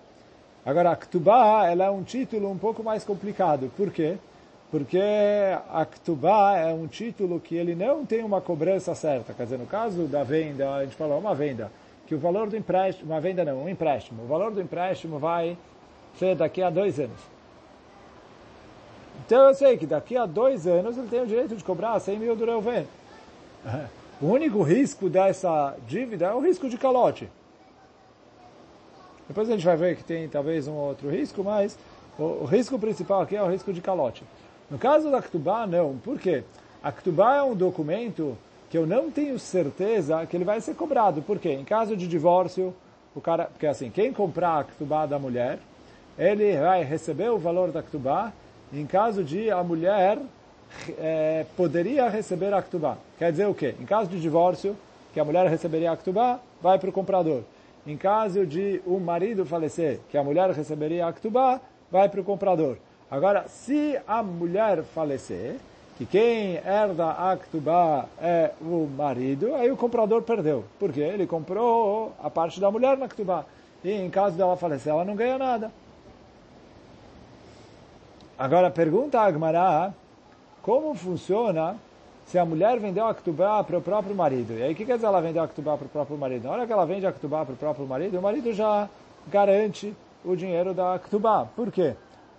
Agora, 0.66 0.92
a 0.92 0.96
Ktubá, 0.98 1.70
ela 1.70 1.86
é 1.86 1.89
um 1.89 2.04
título 2.04 2.51
um 2.51 2.58
pouco 2.58 2.84
mais 2.84 3.06
complicado. 3.06 3.72
Por 3.77 3.92
quê? 3.92 4.18
Porque 4.70 5.00
a 5.72 5.86
Ktubá 5.86 6.58
é 6.58 6.74
um 6.74 6.86
título 6.86 7.39
que 7.39 7.56
ele 7.56 7.75
não 7.75 8.06
tem 8.06 8.25
uma 8.25 8.42
cobrança 8.42 8.94
certa. 8.94 9.34
Quer 9.34 9.44
dizer, 9.44 9.58
no 9.58 9.66
caso 9.66 10.04
da 10.04 10.22
venda, 10.22 10.70
a 10.70 10.84
gente 10.84 10.98
falou 10.98 11.18
uma 11.18 11.34
venda 11.34 11.72
que 12.08 12.16
o 12.16 12.18
valor 12.18 12.50
do 12.50 12.56
empréstimo, 12.56 13.12
uma 13.12 13.20
venda 13.20 13.44
não, 13.44 13.64
um 13.64 13.70
empréstimo, 13.70 14.24
o 14.24 14.28
valor 14.28 14.52
do 14.52 14.62
empréstimo 14.62 15.20
vai 15.20 15.58
ser 16.18 16.36
daqui 16.36 16.64
a 16.64 16.70
dois 16.70 17.00
anos. 17.00 17.20
Então 19.26 19.48
eu 19.48 19.54
sei 19.54 19.78
que 19.78 19.86
daqui 19.86 20.16
a 20.16 20.26
dois 20.26 20.66
anos 20.66 20.98
ele 20.98 21.08
tem 21.08 21.22
o 21.22 21.28
direito 21.28 21.56
de 21.56 21.64
cobrar 21.64 22.00
100 22.00 22.20
mil 22.20 22.36
do 22.36 22.46
Reuven. 22.46 22.88
O 24.20 24.32
único 24.32 24.64
risco 24.64 25.12
dessa 25.12 25.76
dívida 25.88 26.26
é 26.26 26.34
o 26.34 26.40
risco 26.40 26.68
de 26.68 26.76
calote. 26.76 27.30
Depois 29.28 29.48
a 29.48 29.52
gente 29.52 29.64
vai 29.64 29.78
ver 29.78 29.96
que 29.96 30.04
tem 30.04 30.28
talvez 30.28 30.68
um 30.68 30.74
outro 30.74 31.08
risco, 31.08 31.44
mas 31.44 31.78
o, 32.18 32.24
o 32.24 32.46
risco 32.46 32.80
principal 32.80 33.22
aqui 33.22 33.36
é 33.36 33.44
o 33.44 33.48
risco 33.48 33.72
de 33.72 33.80
calote. 33.80 34.24
No 34.72 34.80
caso 34.80 35.12
da 35.12 35.22
Ktubá, 35.22 35.68
não. 35.68 36.00
Por 36.00 36.18
quê? 36.18 36.44
A 36.82 36.92
Ktubá 36.92 37.36
é 37.36 37.44
um 37.44 37.56
documento 37.56 38.36
que 38.69 38.77
eu 38.77 38.86
não 38.86 39.09
tenho 39.09 39.39
certeza 39.39 40.25
que 40.25 40.36
ele 40.36 40.43
vai 40.43 40.59
ser 40.59 40.75
cobrado. 40.75 41.21
Por 41.21 41.39
quê? 41.39 41.53
Em 41.53 41.63
caso 41.63 41.95
de 41.95 42.07
divórcio, 42.07 42.74
o 43.15 43.21
cara, 43.21 43.45
porque 43.45 43.67
assim, 43.67 43.89
quem 43.89 44.12
comprar 44.12 44.59
a 44.59 44.63
Ktubá 44.63 45.05
da 45.05 45.17
mulher, 45.17 45.59
ele 46.17 46.57
vai 46.57 46.83
receber 46.83 47.29
o 47.29 47.38
valor 47.38 47.71
da 47.71 47.81
Ktubá. 47.81 48.33
Em 48.74 48.86
caso 48.86 49.24
de 49.24 49.50
a 49.50 49.63
mulher 49.63 50.19
é, 50.97 51.45
poderia 51.55 52.09
receber 52.09 52.53
a 52.53 52.62
Ktubá. 52.62 52.97
Quer 53.17 53.31
dizer 53.31 53.47
o 53.47 53.53
quê? 53.53 53.75
Em 53.79 53.86
caso 53.86 54.09
de 54.09 54.19
divórcio, 54.19 54.75
que 55.13 55.19
a 55.19 55.25
mulher 55.25 55.47
receberia 55.47 55.91
a 55.91 55.97
Ktubá, 55.97 56.39
vai 56.62 56.77
para 56.77 56.89
o 56.89 56.93
comprador. 56.93 57.43
Em 57.86 57.95
caso 57.95 58.45
de 58.45 58.81
o 58.86 59.00
marido 59.00 59.45
falecer, 59.45 60.00
que 60.09 60.17
a 60.17 60.24
mulher 60.24 60.51
receberia 60.51 61.07
a 61.07 61.13
Ktubá, 61.13 61.62
vai 61.89 62.09
para 62.09 62.19
o 62.19 62.24
comprador. 62.24 62.77
Agora, 63.09 63.47
se 63.47 63.97
a 64.05 64.21
mulher 64.21 64.83
falecer, 64.83 65.55
que 65.98 66.06
quem 66.06 66.56
herda 66.58 67.10
a 67.10 67.36
Ktubá 67.36 68.06
é 68.22 68.51
o 68.62 68.88
marido, 68.96 69.56
aí 69.56 69.72
o 69.72 69.77
comprador 69.77 70.22
perdeu. 70.22 70.63
Porque 70.80 71.00
ele 71.00 71.25
comprou 71.25 72.13
a 72.22 72.30
parte 72.30 72.60
da 72.60 72.70
mulher 72.70 72.98
na 72.98 73.08
Ktubá. 73.08 73.46
E 73.84 73.92
em 73.92 74.10
caso 74.10 74.38
dela 74.38 74.56
falecer, 74.56 74.94
ela 74.94 75.04
não 75.04 75.16
ganha 75.16 75.38
nada. 75.39 75.72
Agora, 78.38 78.70
pergunta 78.70 79.20
a 79.20 79.25
Agmará, 79.25 79.92
como 80.62 80.94
funciona 80.94 81.75
se 82.27 82.38
a 82.38 82.46
mulher 82.46 82.77
vendeu 82.80 83.08
a 83.08 83.16
Ktubá 83.16 83.63
para 83.63 83.80
o 83.80 83.82
próprio 83.82 84.13
marido. 84.13 84.54
E 84.54 84.62
aí, 84.62 84.74
o 84.74 84.75
que 84.75 84.86
quer 84.86 84.96
dizer 84.96 85.08
ela 85.08 85.22
vendeu 85.22 85.42
a 85.42 85.48
Ktubá 85.48 85.77
para 85.77 85.88
o 85.88 85.89
próprio 85.89 86.18
marido? 86.18 86.44
Na 86.44 86.51
hora 86.51 86.68
que 86.68 86.74
ela 86.74 86.86
vende 86.86 87.08
a 87.08 87.12
Ktubá 87.12 87.44
para 87.44 87.54
o 87.54 87.58
próprio 87.58 87.88
marido, 87.88 88.20
o 88.20 88.22
marido 88.22 88.54
já 88.54 88.88
garante 89.27 89.96
o 90.24 90.36
dinheiro 90.36 90.75
da 90.75 91.00
Ktubá. 91.00 91.48
Por 91.56 91.72
quê? 91.72 91.96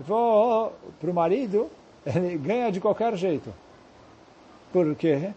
Para 0.07 0.15
o 0.15 1.15
marido, 1.15 1.69
ele 2.07 2.37
ganha 2.39 2.71
de 2.71 2.81
qualquer 2.81 3.15
jeito. 3.17 3.53
Porque 4.73 5.31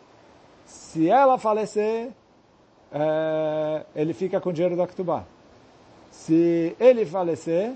se 0.66 1.10
ela 1.10 1.38
falecer, 1.38 2.10
é, 2.92 3.86
ele 3.96 4.14
fica 4.14 4.40
com 4.40 4.50
o 4.50 4.54
dinheiro 4.54 4.76
da 4.76 4.88
Ktubá. 4.88 5.24
Se 6.12 6.76
ele 6.80 7.06
falecer, 7.06 7.74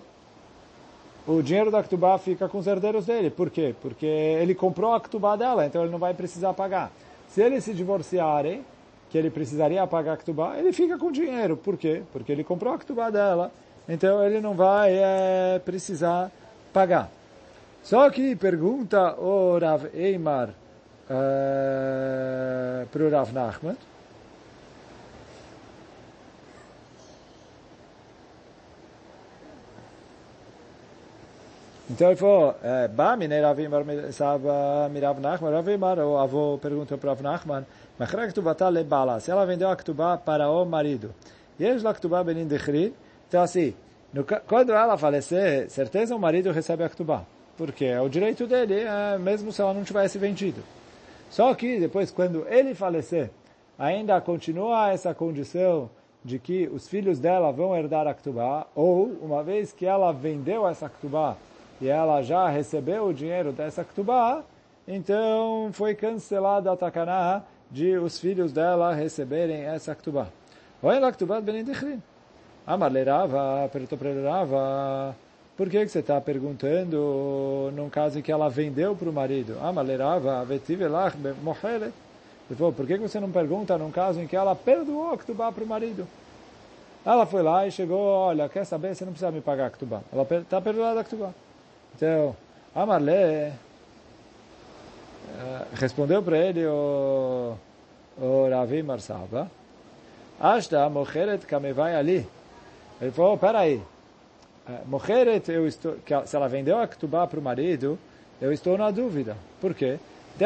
o 1.28 1.42
dinheiro 1.42 1.72
da 1.72 1.82
Ktubá 1.82 2.18
fica 2.18 2.48
com 2.48 2.58
os 2.58 2.68
herdeiros 2.68 3.06
dele. 3.06 3.30
Por 3.30 3.50
quê? 3.50 3.74
Porque 3.82 4.06
ele 4.06 4.54
comprou 4.54 4.94
a 4.94 5.00
Ktubá 5.00 5.36
dela, 5.36 5.66
então 5.66 5.82
ele 5.82 5.92
não 5.92 6.00
vai 6.00 6.14
precisar 6.14 6.54
pagar. 6.54 6.92
Se 7.30 7.42
eles 7.42 7.64
se 7.64 7.74
divorciarem, 7.74 8.64
que 9.10 9.18
ele 9.18 9.30
precisaria 9.30 9.86
pagar 9.88 10.14
a 10.14 10.18
Ktubá, 10.18 10.58
ele 10.58 10.74
fica 10.74 10.98
com 10.98 11.12
dinheiro. 11.12 11.56
Por 11.56 11.78
quê? 11.78 12.04
Porque 12.12 12.32
ele 12.32 12.44
comprou 12.44 12.74
a 12.74 12.78
Ktubá 12.78 13.10
dela, 13.10 13.52
então 13.88 14.24
ele 14.24 14.40
não 14.40 14.54
vai 14.54 14.94
é, 14.94 15.60
precisar 15.64 16.32
pagar. 16.74 17.10
Só 17.86 18.10
que 18.10 18.36
pergunta 18.36 19.14
o 19.14 19.58
Rav 19.60 19.86
Eimar 19.94 20.50
uh, 20.50 20.56
para 22.88 23.04
o 23.04 23.10
Rav 23.12 23.32
Nachman, 23.32 23.78
Então 31.88 32.08
ele 32.08 32.16
falou, 32.16 32.56
Ba 32.96 33.16
mineravim 33.16 33.68
saba 34.12 34.90
mirav 34.92 35.20
Nachman, 35.20 35.52
Rav 35.52 35.70
Imar, 35.70 36.00
o 36.00 36.18
avô 36.18 36.58
perguntou 36.58 36.98
para 36.98 37.12
Rav 37.12 37.22
Nachman, 37.22 37.64
Machra 38.00 38.28
ktubata 38.28 38.68
le 38.72 38.84
bala, 38.84 39.20
se 39.20 39.30
ela 39.30 39.46
vendeu 39.46 39.70
a 39.70 39.76
ktubá 39.76 40.18
para 40.18 40.50
o 40.50 40.66
marido, 40.66 41.14
e 41.60 41.64
eles 41.64 41.84
lá 41.84 41.94
ktubá 41.94 42.24
benin 42.24 42.48
dechri, 42.48 42.96
então 43.28 43.44
assim, 43.44 43.76
no, 44.12 44.26
quando 44.48 44.74
ela 44.74 44.98
falecer, 44.98 45.70
certeza 45.70 46.16
o 46.16 46.20
marido 46.20 46.52
recebe 46.52 46.84
a 46.84 46.90
ktubá, 46.90 47.24
porque 47.58 47.86
é 47.86 48.02
o 48.02 48.10
direito 48.10 48.46
dele, 48.46 48.82
é, 48.82 49.18
mesmo 49.18 49.52
se 49.52 49.62
ela 49.62 49.74
não 49.74 49.84
tivesse 49.84 50.18
vendido. 50.18 50.62
Só 51.30 51.54
que 51.54 51.80
depois, 51.80 52.12
quando 52.12 52.46
ele 52.48 52.76
falecer, 52.76 53.30
ainda 53.78 54.20
continua 54.22 54.92
essa 54.92 55.14
condição 55.14 55.90
de 56.24 56.40
que 56.40 56.68
os 56.68 56.88
filhos 56.88 57.20
dela 57.20 57.52
vão 57.52 57.76
herdar 57.76 58.08
a 58.08 58.14
ktubá, 58.14 58.66
ou 58.74 59.06
uma 59.22 59.44
vez 59.44 59.72
que 59.72 59.86
ela 59.86 60.12
vendeu 60.12 60.68
essa 60.68 60.90
ktubá, 60.90 61.36
e 61.80 61.88
ela 61.88 62.22
já 62.22 62.48
recebeu 62.50 63.06
o 63.06 63.14
dinheiro 63.14 63.52
dessa 63.52 63.84
ktubá, 63.84 64.44
então 64.88 65.70
foi 65.74 65.94
cancelada 65.94 66.72
a 66.72 66.76
takaná 66.76 67.44
de 67.70 67.98
os 67.98 68.20
filhos 68.20 68.52
dela 68.52 68.94
receberem 68.94 69.64
essa 69.64 69.94
ktubá. 69.94 70.28
Oi 70.82 71.00
lá 71.00 71.12
ktubá 71.12 71.42
benin 71.42 71.64
dechrin. 71.64 72.02
Amar 72.66 72.92
lerava, 72.92 73.70
perguntou 73.72 73.98
para 73.98 75.16
por 75.58 75.70
que, 75.70 75.86
que 75.86 75.88
você 75.88 76.00
está 76.00 76.20
perguntando 76.20 77.72
num 77.74 77.90
caso 77.90 78.20
em 78.20 78.22
que 78.22 78.32
ela 78.32 78.50
vendeu 78.50 78.96
para 78.96 79.10
o 79.10 79.14
marido? 79.14 79.58
Amar 79.62 79.86
lerava, 79.86 80.44
vetivelach 80.44 81.16
mohelet. 81.42 81.94
Ele 82.48 82.58
falou, 82.58 82.74
por 82.74 82.86
que, 82.86 82.98
que 82.98 83.08
você 83.08 83.20
não 83.20 83.32
pergunta 83.32 83.78
num 83.78 83.90
caso 83.90 84.20
em 84.20 84.28
que 84.28 84.36
ela 84.36 84.56
perdoou 84.56 85.14
a 85.14 85.18
ktubá 85.18 85.52
para 85.52 85.64
o 85.64 85.68
marido? 85.68 86.08
Ela 87.06 87.26
foi 87.26 87.42
lá 87.42 87.66
e 87.66 87.72
chegou, 87.72 88.00
olha, 88.00 88.50
quer 88.50 88.66
saber, 88.66 88.96
você 88.96 89.06
não 89.06 89.14
precisa 89.14 89.32
me 89.32 89.42
pagar 89.42 89.68
a 89.68 89.70
ktubá. 89.70 90.02
Ela 90.12 90.28
está 90.40 90.60
perdoada 90.60 91.00
a 91.00 91.04
ktubá. 91.04 91.32
Então, 91.96 92.36
Amarle 92.76 93.54
uh, 95.30 95.66
respondeu 95.74 96.22
para 96.22 96.38
ele 96.38 96.66
o, 96.66 97.56
o 98.18 98.50
Ravi 98.50 98.84
Marsaba, 98.84 99.50
Ashta 100.40 100.90
mocheret 100.90 101.46
kamevai 101.46 101.96
ali. 101.96 102.28
Ele 103.00 103.12
falou, 103.12 103.38
peraí, 103.38 103.82
uh, 104.68 104.88
mocheret, 104.88 105.50
eu 105.50 105.68
estou, 105.68 105.96
se 106.26 106.36
ela 106.36 106.48
vendeu 106.48 106.78
a 106.78 106.88
ktubá 106.88 107.26
para 107.28 107.40
o 107.40 107.44
marido, 107.44 107.98
eu 108.42 108.52
estou 108.52 108.78
na 108.78 108.92
dúvida. 108.92 109.38
Por 109.62 109.74
quê? 109.74 109.98
De 110.36 110.46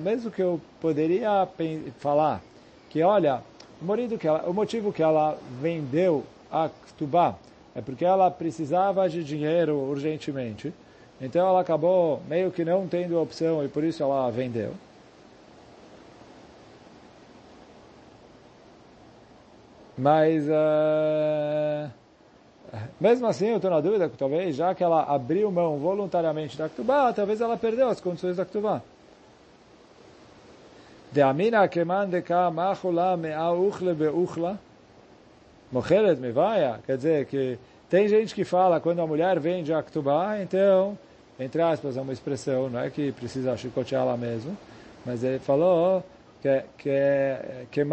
mesmo 0.00 0.30
que 0.30 0.42
eu 0.42 0.60
poderia 0.80 1.46
falar 1.98 2.40
que, 2.88 3.02
olha, 3.02 3.42
o, 3.80 4.18
que 4.18 4.26
ela, 4.26 4.48
o 4.48 4.54
motivo 4.54 4.92
que 4.92 5.02
ela 5.02 5.36
vendeu 5.60 6.24
a 6.50 6.68
ktubá 6.68 7.34
é 7.74 7.80
porque 7.80 8.04
ela 8.04 8.30
precisava 8.30 9.08
de 9.08 9.24
dinheiro 9.24 9.76
urgentemente. 9.76 10.72
Então 11.20 11.46
ela 11.46 11.60
acabou 11.60 12.20
meio 12.28 12.50
que 12.50 12.64
não 12.64 12.86
tendo 12.86 13.20
opção 13.20 13.64
e 13.64 13.68
por 13.68 13.84
isso 13.84 14.02
ela 14.02 14.30
vendeu. 14.30 14.74
Mas, 20.02 20.42
uh, 20.48 21.88
mesmo 23.00 23.24
assim, 23.28 23.50
eu 23.50 23.56
estou 23.56 23.70
na 23.70 23.80
dúvida 23.80 24.08
que 24.08 24.16
talvez, 24.18 24.56
já 24.56 24.74
que 24.74 24.82
ela 24.82 25.04
abriu 25.04 25.48
mão 25.52 25.78
voluntariamente 25.78 26.58
da 26.58 26.68
Ktubá, 26.68 27.12
talvez 27.12 27.40
ela 27.40 27.56
perdeu 27.56 27.88
as 27.88 28.00
condições 28.00 28.36
da 28.36 28.44
Ktubá. 28.44 28.82
De 31.12 31.22
amina 31.22 31.68
keman 31.68 32.08
de 32.08 32.20
ka 32.20 32.50
machula 32.50 33.16
mea 33.16 33.52
uchle 33.52 33.94
be 33.94 34.08
uchla. 34.08 34.58
Mocheret 35.70 36.18
Mivaya, 36.20 36.80
quer 36.84 36.96
dizer 36.96 37.26
que 37.26 37.56
tem 37.88 38.08
gente 38.08 38.34
que 38.34 38.44
fala 38.44 38.80
quando 38.80 39.00
a 39.02 39.06
mulher 39.06 39.38
vende 39.38 39.72
a 39.72 39.84
Ktubá, 39.84 40.40
então, 40.42 40.98
entre 41.38 41.62
aspas, 41.62 41.96
é 41.96 42.00
uma 42.00 42.12
expressão, 42.12 42.68
não 42.68 42.80
é 42.80 42.90
que 42.90 43.12
precisa 43.12 43.56
chicotear 43.56 44.02
ela 44.02 44.16
mesmo, 44.16 44.58
mas 45.06 45.22
ele 45.22 45.38
falou 45.38 46.02
que 46.42 47.66
que 47.70 47.84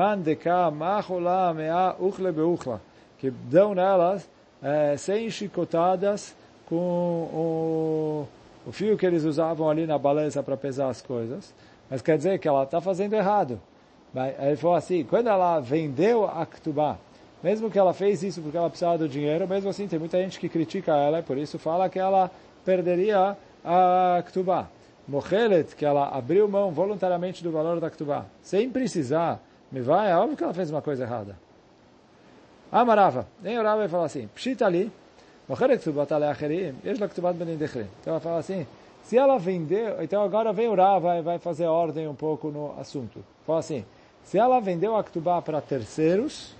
machula 0.72 1.54
mea 1.54 1.96
uchle 2.00 2.32
beuchla, 2.32 2.82
que 3.18 3.30
dão 3.30 3.76
nelas 3.76 4.28
é, 4.62 4.98
100 4.98 5.30
chicotadas 5.30 6.36
com 6.66 6.76
o, 6.76 8.28
o 8.66 8.72
fio 8.72 8.98
que 8.98 9.06
eles 9.06 9.24
usavam 9.24 9.70
ali 9.70 9.86
na 9.86 9.98
balança 9.98 10.42
para 10.44 10.58
pesar 10.58 10.90
as 10.90 11.02
coisas, 11.02 11.54
mas 11.90 12.02
quer 12.02 12.18
dizer 12.18 12.40
que 12.40 12.48
ela 12.48 12.64
está 12.64 12.82
fazendo 12.82 13.14
errado. 13.14 13.60
Ele 14.40 14.56
falou 14.56 14.76
assim, 14.76 15.04
quando 15.04 15.28
ela 15.28 15.60
vendeu 15.60 16.26
a 16.26 16.46
Ktubá, 16.46 16.98
mesmo 17.44 17.70
que 17.70 17.78
ela 17.78 17.94
fez 17.94 18.24
isso 18.24 18.42
porque 18.42 18.58
ela 18.58 18.70
precisava 18.70 18.98
do 18.98 19.08
dinheiro, 19.08 19.48
mesmo 19.48 19.70
assim 19.70 19.88
tem 19.88 20.00
muita 20.00 20.18
gente 20.18 20.40
que 20.40 20.50
critica 20.50 20.96
ela 20.96 21.20
e 21.20 21.24
por 21.24 21.38
isso 21.38 21.58
fala 21.60 21.90
que 21.90 22.00
ela 22.00 22.30
perderia 22.66 23.38
a 23.64 24.24
Ktubá. 24.26 24.68
Mochelet, 25.10 25.76
que 25.76 25.84
ela 25.84 26.08
abriu 26.10 26.48
mão 26.48 26.72
voluntariamente 26.72 27.44
do 27.44 27.52
valor 27.52 27.80
da 27.80 27.90
Ktubá, 27.90 28.26
sem 28.44 28.70
precisar, 28.70 29.40
me 29.72 29.82
vai, 29.82 30.12
é 30.12 30.16
óbvio 30.16 30.38
que 30.38 30.44
ela 30.44 30.54
fez 30.54 30.70
uma 30.70 30.84
coisa 30.84 31.04
errada. 31.04 31.36
Amarava, 32.72 33.26
nem 33.42 33.58
orava 33.58 33.80
vai 33.80 33.88
falar 33.88 34.06
assim, 34.06 34.28
Pshita 34.36 34.68
ali, 34.68 34.92
Mochelet 35.48 35.82
Ktubat 35.82 36.14
aleacherim, 36.14 36.76
Yesh 36.86 37.00
la 37.00 37.08
Ktubat 37.08 37.36
benin 37.36 37.56
Então 37.56 37.90
ela 38.06 38.20
fala 38.20 38.38
assim, 38.38 38.68
se 39.02 39.18
ela 39.18 39.40
vendeu, 39.40 40.04
então 40.04 40.22
agora 40.22 40.54
vem 40.54 40.68
orar, 40.68 41.00
vai, 41.00 41.24
vai 41.24 41.40
fazer 41.40 41.66
ordem 41.66 42.08
um 42.08 42.14
pouco 42.14 42.50
no 42.50 42.80
assunto. 42.80 43.26
Fala 43.48 43.60
assim, 43.60 43.84
se 44.24 44.38
ela 44.38 44.60
vendeu 44.60 44.96
a 44.96 45.04
Ktubá 45.04 45.42
para 45.42 45.60
terceiros, 45.60 46.56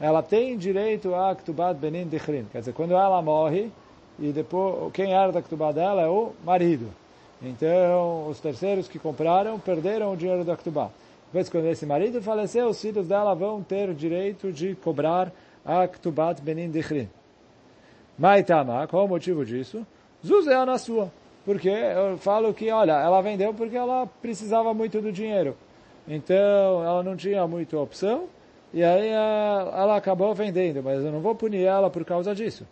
ela 0.00 0.22
tem 0.22 0.56
direito 0.56 1.14
a 1.14 1.34
Ktubat 1.34 1.78
Benin 1.78 2.08
Dichrin. 2.08 2.46
Quer 2.50 2.60
dizer, 2.60 2.72
quando 2.72 2.92
ela 2.92 3.20
morre, 3.20 3.70
e 4.18 4.32
depois 4.32 4.90
quem 4.94 5.12
herda 5.12 5.40
a 5.40 5.42
Ktubá 5.42 5.72
dela 5.72 6.00
é 6.00 6.08
o 6.08 6.32
marido. 6.42 7.01
Então, 7.42 8.28
os 8.28 8.38
terceiros 8.38 8.86
que 8.86 8.98
compraram 8.98 9.58
perderam 9.58 10.12
o 10.12 10.16
dinheiro 10.16 10.44
da 10.44 10.56
Ktubá. 10.56 10.90
Depois, 11.26 11.48
quando 11.48 11.66
esse 11.66 11.84
marido 11.84 12.22
faleceu, 12.22 12.68
os 12.68 12.80
filhos 12.80 13.08
dela 13.08 13.34
vão 13.34 13.62
ter 13.62 13.88
o 13.88 13.94
direito 13.94 14.52
de 14.52 14.74
cobrar 14.76 15.32
a 15.64 15.88
Ktubat 15.88 16.40
Benin 16.42 16.70
Dichri. 16.70 17.08
Maitama, 18.18 18.86
qual 18.86 19.06
o 19.06 19.08
motivo 19.08 19.44
disso? 19.44 19.84
Zuzé 20.24 20.64
na 20.64 20.78
sua. 20.78 21.10
Porque 21.44 21.68
eu 21.68 22.16
falo 22.18 22.54
que, 22.54 22.70
olha, 22.70 22.92
ela 22.92 23.20
vendeu 23.20 23.52
porque 23.52 23.76
ela 23.76 24.06
precisava 24.20 24.72
muito 24.72 25.00
do 25.00 25.10
dinheiro. 25.10 25.56
Então, 26.06 26.84
ela 26.84 27.02
não 27.02 27.16
tinha 27.16 27.44
muita 27.46 27.76
opção. 27.78 28.28
E 28.72 28.82
aí 28.82 29.08
ela 29.08 29.96
acabou 29.96 30.34
vendendo, 30.34 30.82
mas 30.82 31.04
eu 31.04 31.10
não 31.10 31.20
vou 31.20 31.34
punir 31.34 31.64
ela 31.64 31.90
por 31.90 32.04
causa 32.04 32.34
disso. 32.34 32.66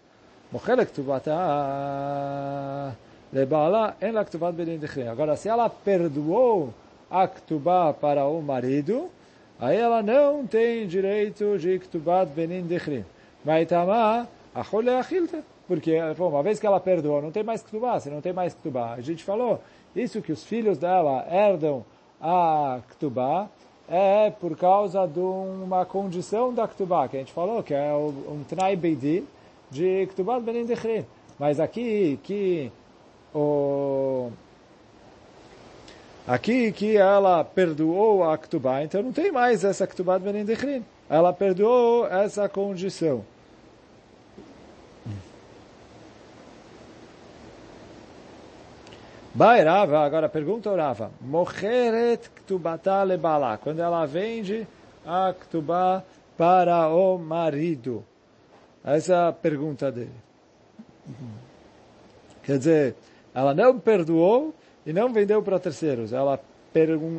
Agora, 5.10 5.36
se 5.36 5.48
ela 5.48 5.70
perdoou 5.70 6.74
a 7.08 7.28
Ktubá 7.28 7.92
para 7.92 8.26
o 8.26 8.42
marido, 8.42 9.08
aí 9.58 9.76
ela 9.76 10.02
não 10.02 10.46
tem 10.46 10.86
direito 10.86 11.56
de 11.58 11.78
Ktubat 11.78 12.32
Benin 12.32 12.62
Dechrim. 12.62 13.04
Vai 13.44 13.66
tamar 13.66 14.26
a 14.54 14.60
achilta. 14.98 15.44
Porque, 15.68 15.96
uma 16.18 16.42
vez 16.42 16.58
que 16.58 16.66
ela 16.66 16.80
perdoou, 16.80 17.22
não 17.22 17.30
tem 17.30 17.44
mais 17.44 17.62
Ktubá, 17.62 18.00
se 18.00 18.10
não 18.10 18.20
tem 18.20 18.32
mais 18.32 18.52
Ktubá. 18.52 18.94
A 18.94 19.00
gente 19.00 19.22
falou, 19.22 19.60
isso 19.94 20.20
que 20.20 20.32
os 20.32 20.42
filhos 20.44 20.76
dela 20.76 21.24
herdam 21.30 21.84
a 22.20 22.80
Ktubá, 22.90 23.48
é 23.88 24.30
por 24.30 24.56
causa 24.56 25.06
de 25.06 25.20
uma 25.20 25.84
condição 25.84 26.52
da 26.52 26.66
Ktubá, 26.66 27.06
que 27.06 27.16
a 27.16 27.20
gente 27.20 27.32
falou, 27.32 27.62
que 27.62 27.74
é 27.74 27.92
um 27.92 28.42
Tnai 28.48 28.74
Beidin 28.74 29.24
de 29.70 30.08
Ktubat 30.08 30.42
Benin 30.42 30.64
Dechrim. 30.64 31.06
Mas 31.38 31.60
aqui, 31.60 32.18
que 32.24 32.72
o 33.34 34.30
Aqui 36.26 36.70
que 36.70 36.96
ela 36.96 37.42
perdoou 37.42 38.22
a 38.22 38.38
Ktubá, 38.38 38.84
então 38.84 39.02
não 39.02 39.10
tem 39.10 39.32
mais 39.32 39.64
essa 39.64 39.84
Ktubá 39.84 40.16
de 40.16 40.24
Benin 40.24 40.44
Dechrin. 40.44 40.84
Ela 41.08 41.32
perdoou 41.32 42.06
essa 42.06 42.48
condição. 42.48 43.24
Vai 49.34 49.64
Rava, 49.64 50.04
agora 50.04 50.28
pergunta 50.28 50.70
o 50.70 50.76
Rava. 50.76 51.10
Mocheret 51.20 52.30
lebala. 53.06 53.58
Quando 53.58 53.80
ela 53.80 54.06
vende 54.06 54.66
a 55.04 55.32
Ktubá 55.32 56.04
para 56.36 56.88
o 56.88 57.18
marido. 57.18 58.04
Essa 58.84 59.14
é 59.14 59.28
a 59.28 59.32
pergunta 59.32 59.90
dele. 59.90 60.14
Quer 62.44 62.58
dizer, 62.58 62.94
ela 63.34 63.54
não 63.54 63.78
perdoou 63.78 64.54
e 64.84 64.92
não 64.92 65.12
vendeu 65.12 65.42
para 65.42 65.58
terceiros. 65.58 66.12
Ela, 66.12 66.40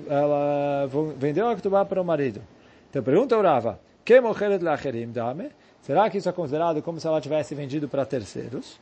ela 0.10 0.90
vendeu 1.18 1.48
a 1.48 1.56
Ketubá 1.56 1.86
para 1.86 2.02
o 2.02 2.06
marido. 2.06 2.42
Então 2.90 3.02
pergunta 3.02 3.38
o 3.38 3.42
Rava, 3.42 3.80
que 4.04 4.20
mocheret 4.20 4.64
lacherim 4.64 5.12
dame? 5.12 5.50
Será 5.82 6.10
que 6.10 6.18
isso 6.18 6.30
é 6.30 6.32
considerado 6.32 6.82
como 6.82 7.00
se 7.00 7.08
ela 7.08 7.22
tivesse 7.22 7.56
vendido 7.56 7.88
para 7.88 8.06
terceiros? 8.06 8.78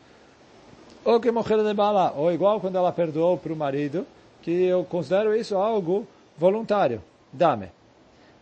Ou 1.05 1.19
que 1.19 1.31
mocheret 1.31 1.63
de 1.63 1.73
bala? 1.73 2.13
Ou 2.15 2.31
igual 2.31 2.59
quando 2.59 2.77
ela 2.77 2.91
perdoou 2.91 3.37
para 3.37 3.53
o 3.53 3.55
marido, 3.55 4.05
que 4.41 4.63
eu 4.63 4.83
considero 4.83 5.35
isso 5.35 5.55
algo 5.55 6.07
voluntário. 6.37 7.01
Dame. 7.31 7.69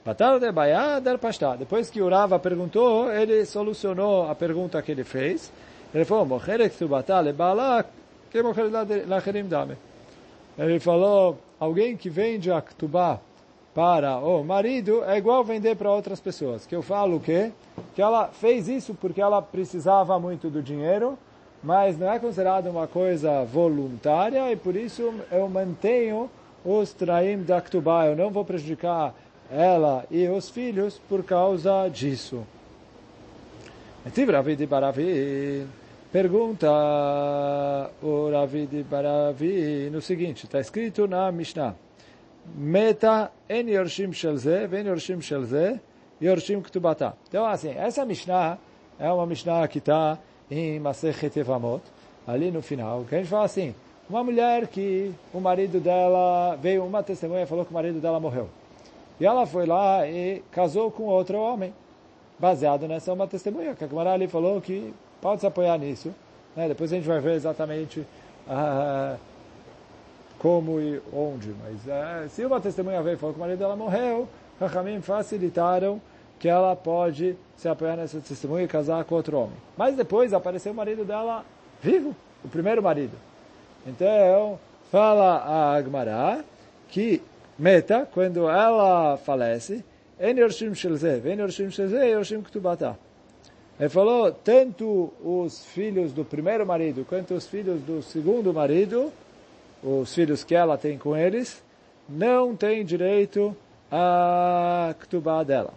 Batal 0.06 0.40
de 0.40 0.50
Baia. 0.54 1.02
Depois 1.60 1.90
que 1.90 2.02
o 2.02 2.08
Rava 2.08 2.40
perguntou, 2.40 3.12
ele 3.12 3.46
solucionou 3.46 4.30
a 4.30 4.34
pergunta 4.34 4.82
que 4.82 4.94
ele 4.94 5.04
fez. 5.04 5.52
Ele 5.94 6.06
falou, 6.06 6.26
Mocheret 6.26 6.78
Tubatal 6.78 7.28
e 7.28 7.34
Bala, 7.34 7.86
Ele 10.58 10.80
falou, 10.80 11.38
alguém 11.60 11.96
que 11.96 12.10
vende 12.10 12.52
a 12.52 12.62
ktubá 12.62 13.20
para 13.74 14.18
o 14.18 14.44
marido 14.44 15.04
é 15.04 15.18
igual 15.18 15.44
vender 15.44 15.76
para 15.76 15.92
outras 15.92 16.20
pessoas. 16.20 16.66
Que 16.66 16.76
eu 16.76 16.82
falo 16.82 17.18
o 17.18 17.20
quê? 17.20 17.52
Que 17.94 18.02
ela 18.02 18.28
fez 18.28 18.68
isso 18.68 18.96
porque 18.96 19.22
ela 19.22 19.42
precisava 19.42 20.20
muito 20.20 20.50
do 20.50 20.64
dinheiro, 20.64 21.18
mas 21.64 21.98
não 21.98 22.12
é 22.12 22.18
considerado 22.18 22.68
uma 22.68 22.88
coisa 22.88 23.44
voluntária 23.44 24.52
e 24.52 24.56
por 24.56 24.76
isso 24.76 25.14
eu 25.32 25.48
mantenho 25.48 26.30
os 26.66 26.92
traim 26.92 27.44
da 27.44 27.62
ktubá. 27.62 28.08
Eu 28.08 28.16
não 28.16 28.32
vou 28.32 28.44
prejudicar 28.44 29.14
ela 29.52 30.06
e 30.10 30.28
os 30.28 30.50
filhos 30.50 31.00
por 31.08 31.24
causa 31.24 31.88
disso. 31.88 32.44
Tivravi 34.14 34.56
de. 34.56 34.68
Pergunta 36.12 36.72
o 38.02 38.32
Ravi 38.32 38.66
de 38.66 38.82
Baravi 38.82 39.90
no 39.92 40.02
seguinte, 40.02 40.46
está 40.46 40.62
escrito 40.62 41.06
na 41.06 41.30
Mishnah, 41.34 41.76
Meta 42.56 43.30
en 43.50 43.68
yorshim 43.68 44.14
shelze, 44.14 44.68
ven 44.68 44.88
yorshim 44.88 45.20
shelze, 45.20 45.82
yorshim 46.22 46.62
ktubata. 46.62 47.14
Então, 47.28 47.46
assim, 47.46 47.72
essa 47.72 48.06
Mishnah 48.06 48.58
é 48.98 49.12
uma 49.12 49.26
Mishnah 49.26 49.68
que 49.68 49.80
está 49.80 50.18
em 50.50 50.80
Masechet 50.80 51.38
Evamot, 51.38 51.84
ali 52.26 52.52
no 52.52 52.62
final, 52.62 53.04
que 53.04 53.14
a 53.14 53.18
gente 53.18 53.28
fala 53.28 53.44
assim, 53.44 53.76
uma 54.10 54.24
mulher 54.24 54.68
que 54.68 55.14
o 55.34 55.42
marido 55.42 55.82
dela, 55.82 56.56
veio 56.56 56.86
uma 56.86 57.04
testemunha 57.04 57.44
e 57.44 57.46
falou 57.46 57.66
que 57.66 57.72
o 57.72 57.74
marido 57.74 58.00
dela 58.00 58.18
morreu. 58.18 58.48
E 59.20 59.26
ela 59.26 59.46
foi 59.46 59.66
lá 59.66 60.08
e 60.08 60.42
casou 60.52 60.90
com 60.90 61.04
outro 61.04 61.38
homem, 61.38 61.74
baseado 62.40 62.88
nessa 62.88 63.12
uma 63.12 63.28
testemunha, 63.28 63.76
que 63.76 63.84
a 63.84 63.88
Gemara 63.88 64.14
ali 64.14 64.30
falou 64.30 64.62
que 64.62 64.94
pode 65.22 65.42
se 65.42 65.48
apoiar 65.48 65.78
nisso. 65.78 66.14
Né? 66.56 66.68
Depois 66.68 66.92
a 66.92 66.96
gente 66.96 67.08
vai 67.08 67.20
ver 67.20 67.34
exatamente 67.34 68.00
uh, 68.48 69.18
como 70.40 70.80
e 70.80 71.02
onde. 71.14 71.54
Mas 71.64 71.76
uh, 71.86 72.30
se 72.30 72.46
uma 72.46 72.60
testemunha 72.60 73.02
veio 73.02 73.16
e 73.16 73.18
falou 73.18 73.34
que 73.34 73.40
o 73.40 73.42
marido 73.42 73.60
dela 73.60 73.76
morreu, 73.76 74.28
Rahamim 74.60 75.02
facilitaram 75.02 76.02
que 76.40 76.48
ela 76.48 76.76
pode 76.76 77.36
se 77.56 77.68
apoiar 77.68 77.96
nessa 77.96 78.20
testemunha 78.20 78.66
e 78.66 78.68
casar 78.68 79.04
com 79.06 79.16
outro 79.16 79.38
homem. 79.38 79.58
Mas 79.76 79.96
depois 79.96 80.34
apareceu 80.34 80.72
o 80.72 80.76
marido 80.76 81.04
dela 81.04 81.44
vivo, 81.82 82.16
o 82.44 82.48
primeiro 82.48 82.82
marido. 82.82 83.14
Então, 83.86 84.60
fala 84.92 85.38
a 85.38 85.76
Agmará 85.76 86.44
que 86.88 87.22
meta, 87.58 88.08
quando 88.14 88.50
ela 88.50 89.18
falece, 89.18 89.84
en 90.20 90.38
yorshim 90.38 90.74
shelze, 90.74 91.20
ven 91.20 91.40
yorshim 91.40 91.70
shelze, 91.70 92.12
yorshim 92.12 92.42
ktubata. 92.42 92.98
Ele 93.80 93.90
falou, 93.90 94.32
tanto 94.32 95.14
os 95.24 95.66
filhos 95.68 96.12
do 96.12 96.26
primeiro 96.26 96.66
marido 96.66 97.06
quanto 97.08 97.36
os 97.36 97.46
filhos 97.46 97.80
do 97.82 98.02
segundo 98.02 98.52
marido, 98.52 99.12
os 99.84 100.14
filhos 100.14 100.44
que 100.44 100.56
ela 100.56 100.78
tem 100.78 100.98
com 100.98 101.16
eles, 101.16 101.64
não 102.10 102.56
têm 102.56 102.84
direito 102.84 103.56
a 103.92 104.96
ktubá 105.00 105.44
dela. 105.44 105.74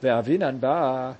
Ba. 0.00 1.16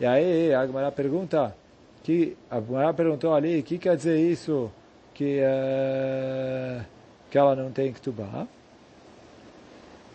E 0.00 0.06
aí 0.06 0.54
a 0.54 0.66
Gemara 0.66 0.92
pergunta, 0.92 1.54
que 2.02 2.36
a 2.50 2.60
Gemara 2.60 2.92
perguntou 2.92 3.34
ali, 3.34 3.60
o 3.60 3.62
que 3.62 3.78
quer 3.78 3.96
dizer 3.96 4.18
isso 4.18 4.70
que, 5.14 5.40
uh, 5.40 6.84
que 7.30 7.38
ela 7.38 7.56
não 7.56 7.70
tem 7.70 7.90
ktubá? 7.92 8.46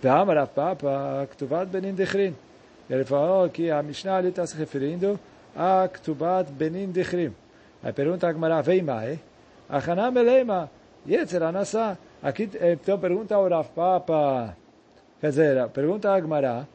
Ve'amarav 0.01 0.47
papa 0.55 1.27
ktubat 1.31 1.67
benin 1.67 1.93
dechrin. 1.93 2.33
Ele 2.89 3.05
falou 3.05 3.47
que 3.49 3.69
a 3.69 3.83
Mishnah 3.83 4.23
está 4.23 4.47
se 4.47 4.57
referindo 4.57 5.19
a 5.55 5.87
Ktubat 5.87 6.51
Benin 6.51 6.91
Dichrim. 6.91 7.33
Aí 7.83 7.93
pergunta 7.93 8.27
a 8.27 8.33
Gemara, 8.33 8.61
vem 8.61 8.81
mais. 8.81 9.19
Achanam 9.69 10.17
Eleima, 10.17 10.71
Yetzer 11.07 11.43
Anassa. 11.43 11.97
Aqui, 12.21 12.49
então 12.59 12.97
pergunta 12.97 13.35
ao 13.35 13.47
Rav 13.47 13.67
Papa, 13.69 14.57
quer 15.21 15.29
dizer, 15.29 15.69
pergunta 15.69 16.11
a 16.11 16.19
Gemara, 16.19 16.67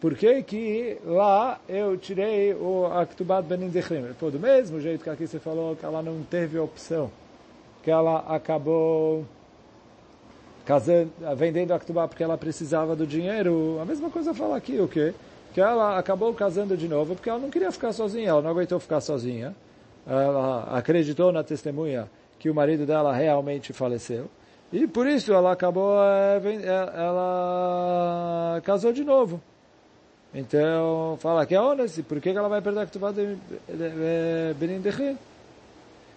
por 0.00 0.14
que 0.14 0.42
que 0.42 0.98
lá 1.04 1.58
eu 1.68 1.96
tirei 1.96 2.52
o 2.52 2.86
Aktubat 2.86 3.46
Benin 3.46 3.68
Dichrim? 3.68 3.98
Ele 3.98 4.14
falou, 4.14 4.32
do 4.32 4.40
mesmo 4.40 4.80
jeito 4.80 5.04
que 5.04 5.10
aqui 5.10 5.26
você 5.26 5.38
falou 5.38 5.76
que 5.76 5.84
ela 5.84 6.02
não 6.02 6.22
teve 6.22 6.58
opção, 6.58 7.10
que 7.82 7.90
ela 7.90 8.24
acabou 8.28 9.24
casando, 10.66 11.10
vendendo 11.36 11.72
Aktubat 11.72 12.08
porque 12.08 12.24
ela 12.24 12.36
precisava 12.36 12.96
do 12.96 13.06
dinheiro, 13.06 13.78
a 13.80 13.84
mesma 13.84 14.10
coisa 14.10 14.34
fala 14.34 14.56
aqui, 14.56 14.78
o 14.80 14.88
quê? 14.88 15.14
Que 15.52 15.60
ela 15.60 15.98
acabou 15.98 16.32
casando 16.34 16.76
de 16.76 16.88
novo 16.88 17.14
porque 17.14 17.28
ela 17.28 17.38
não 17.38 17.50
queria 17.50 17.72
ficar 17.72 17.92
sozinha, 17.92 18.30
ela 18.30 18.42
não 18.42 18.50
aguentou 18.50 18.78
ficar 18.78 19.00
sozinha. 19.00 19.54
Ela 20.06 20.64
acreditou 20.76 21.30
na 21.32 21.42
testemunha 21.44 22.08
que 22.38 22.48
o 22.48 22.54
marido 22.54 22.86
dela 22.86 23.12
realmente 23.12 23.72
faleceu. 23.72 24.28
E 24.72 24.86
por 24.86 25.06
isso 25.06 25.32
ela 25.32 25.52
acabou, 25.52 25.96
eh, 26.02 26.40
eh, 26.44 26.92
ela 26.94 28.60
casou 28.64 28.92
de 28.92 29.04
novo. 29.04 29.40
Então, 30.32 31.18
fala 31.20 31.44
que 31.44 31.54
é 31.54 31.60
honesto, 31.60 32.04
por 32.04 32.20
que 32.20 32.30
ela 32.30 32.48
vai 32.48 32.62
perder 32.62 32.80
a 32.80 32.86
Ketubá 32.86 33.10
de 33.10 33.36
Benin 34.56 34.80
Dechir? 34.80 35.16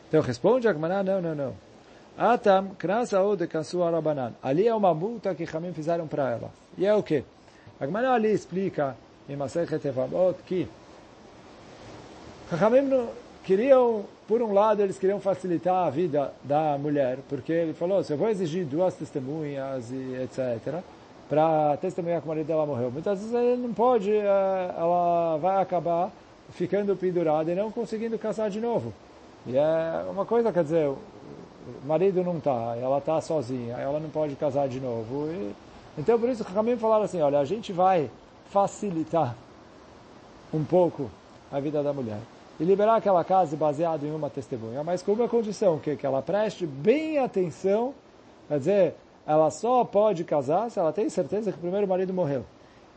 Então 0.08 0.22
responde 0.22 0.68
a 0.68 0.74
Gmaná, 0.74 1.02
não, 1.02 1.20
não, 1.20 1.34
não. 1.34 1.54
Atam, 2.16 2.76
de. 3.36 4.36
Ali 4.44 4.68
é 4.68 4.76
uma 4.76 4.94
multa 4.94 5.34
que 5.34 5.48
Hamim 5.52 5.74
fizeram 5.74 6.08
para 6.08 6.30
ela. 6.30 6.52
E 6.78 6.86
é 6.86 6.94
o 6.94 7.02
quê? 7.02 7.24
A 7.80 7.88
Gmaná 7.88 8.14
ali 8.14 8.32
explica 8.32 8.96
em 9.30 9.36
Masechet 9.36 9.86
Evamot 9.88 10.36
que 10.46 10.68
Chachamim 12.50 13.08
queriam 13.44 14.06
por 14.28 14.42
um 14.42 14.54
lado, 14.54 14.82
eles 14.82 14.98
queriam 14.98 15.20
facilitar 15.20 15.86
a 15.86 15.90
vida 15.90 16.34
da 16.44 16.78
mulher, 16.78 17.20
porque 17.28 17.52
ele 17.52 17.74
falou, 17.74 18.04
se 18.04 18.14
eu 18.14 18.18
vou 18.18 18.30
exigir 18.30 18.66
duas 18.66 18.94
testemunhas 18.94 19.92
e 19.92 20.16
etc., 20.24 20.80
para 21.30 21.78
testemunhar 21.78 22.22
que 22.22 22.26
o 22.26 22.30
marido 22.30 22.48
dela 22.48 22.66
morreu, 22.66 22.92
muitas 22.92 23.20
vezes 23.20 23.34
ele 23.34 23.62
não 23.62 23.74
pode, 23.74 24.12
ela 24.16 25.38
vai 25.38 25.62
acabar 25.62 26.12
ficando 26.52 26.96
pendurada 26.96 27.52
e 27.52 27.56
não 27.56 27.72
conseguindo 27.72 28.18
casar 28.18 28.50
de 28.50 28.62
novo. 28.62 28.94
E 29.46 29.58
é 29.58 30.06
uma 30.10 30.26
coisa, 30.26 30.54
quer 30.54 30.64
dizer, 30.64 30.88
o 30.88 30.98
marido 31.86 32.24
não 32.24 32.38
está, 32.38 32.76
ela 32.80 33.00
está 33.00 33.20
sozinha, 33.20 33.76
ela 33.76 34.00
não 34.00 34.10
pode 34.10 34.36
casar 34.36 34.68
de 34.68 34.80
novo. 34.80 35.28
E, 35.32 35.56
então, 35.98 36.20
por 36.20 36.30
isso, 36.30 36.44
o 36.44 36.54
Ramim 36.54 36.78
falaram 36.78 37.04
assim, 37.04 37.22
olha, 37.22 37.40
a 37.40 37.46
gente 37.46 37.74
vai 37.74 38.10
facilitar 38.54 39.36
um 40.54 40.64
pouco 40.64 41.10
a 41.52 41.60
vida 41.60 41.82
da 41.82 41.92
mulher 41.92 42.20
e 42.60 42.64
liberar 42.64 42.98
aquela 42.98 43.24
casa 43.24 43.58
baseado 43.58 44.06
em 44.06 44.14
uma 44.14 44.30
testemunha, 44.30 44.84
mas 44.84 45.02
com 45.02 45.14
uma 45.14 45.28
condição, 45.28 45.80
que, 45.80 45.96
que 45.96 46.06
ela 46.06 46.22
preste 46.22 46.68
bem 46.68 47.18
atenção, 47.18 47.96
quer 48.48 48.60
dizer, 48.60 48.96
ela 49.26 49.50
só 49.50 49.84
pode 49.84 50.24
casar 50.24 50.70
se 50.70 50.78
ela 50.78 50.94
tem 50.94 51.10
certeza 51.10 51.52
que 51.52 51.58
o 51.58 51.62
primeiro 51.62 51.88
marido 51.88 52.14
morreu. 52.14 52.46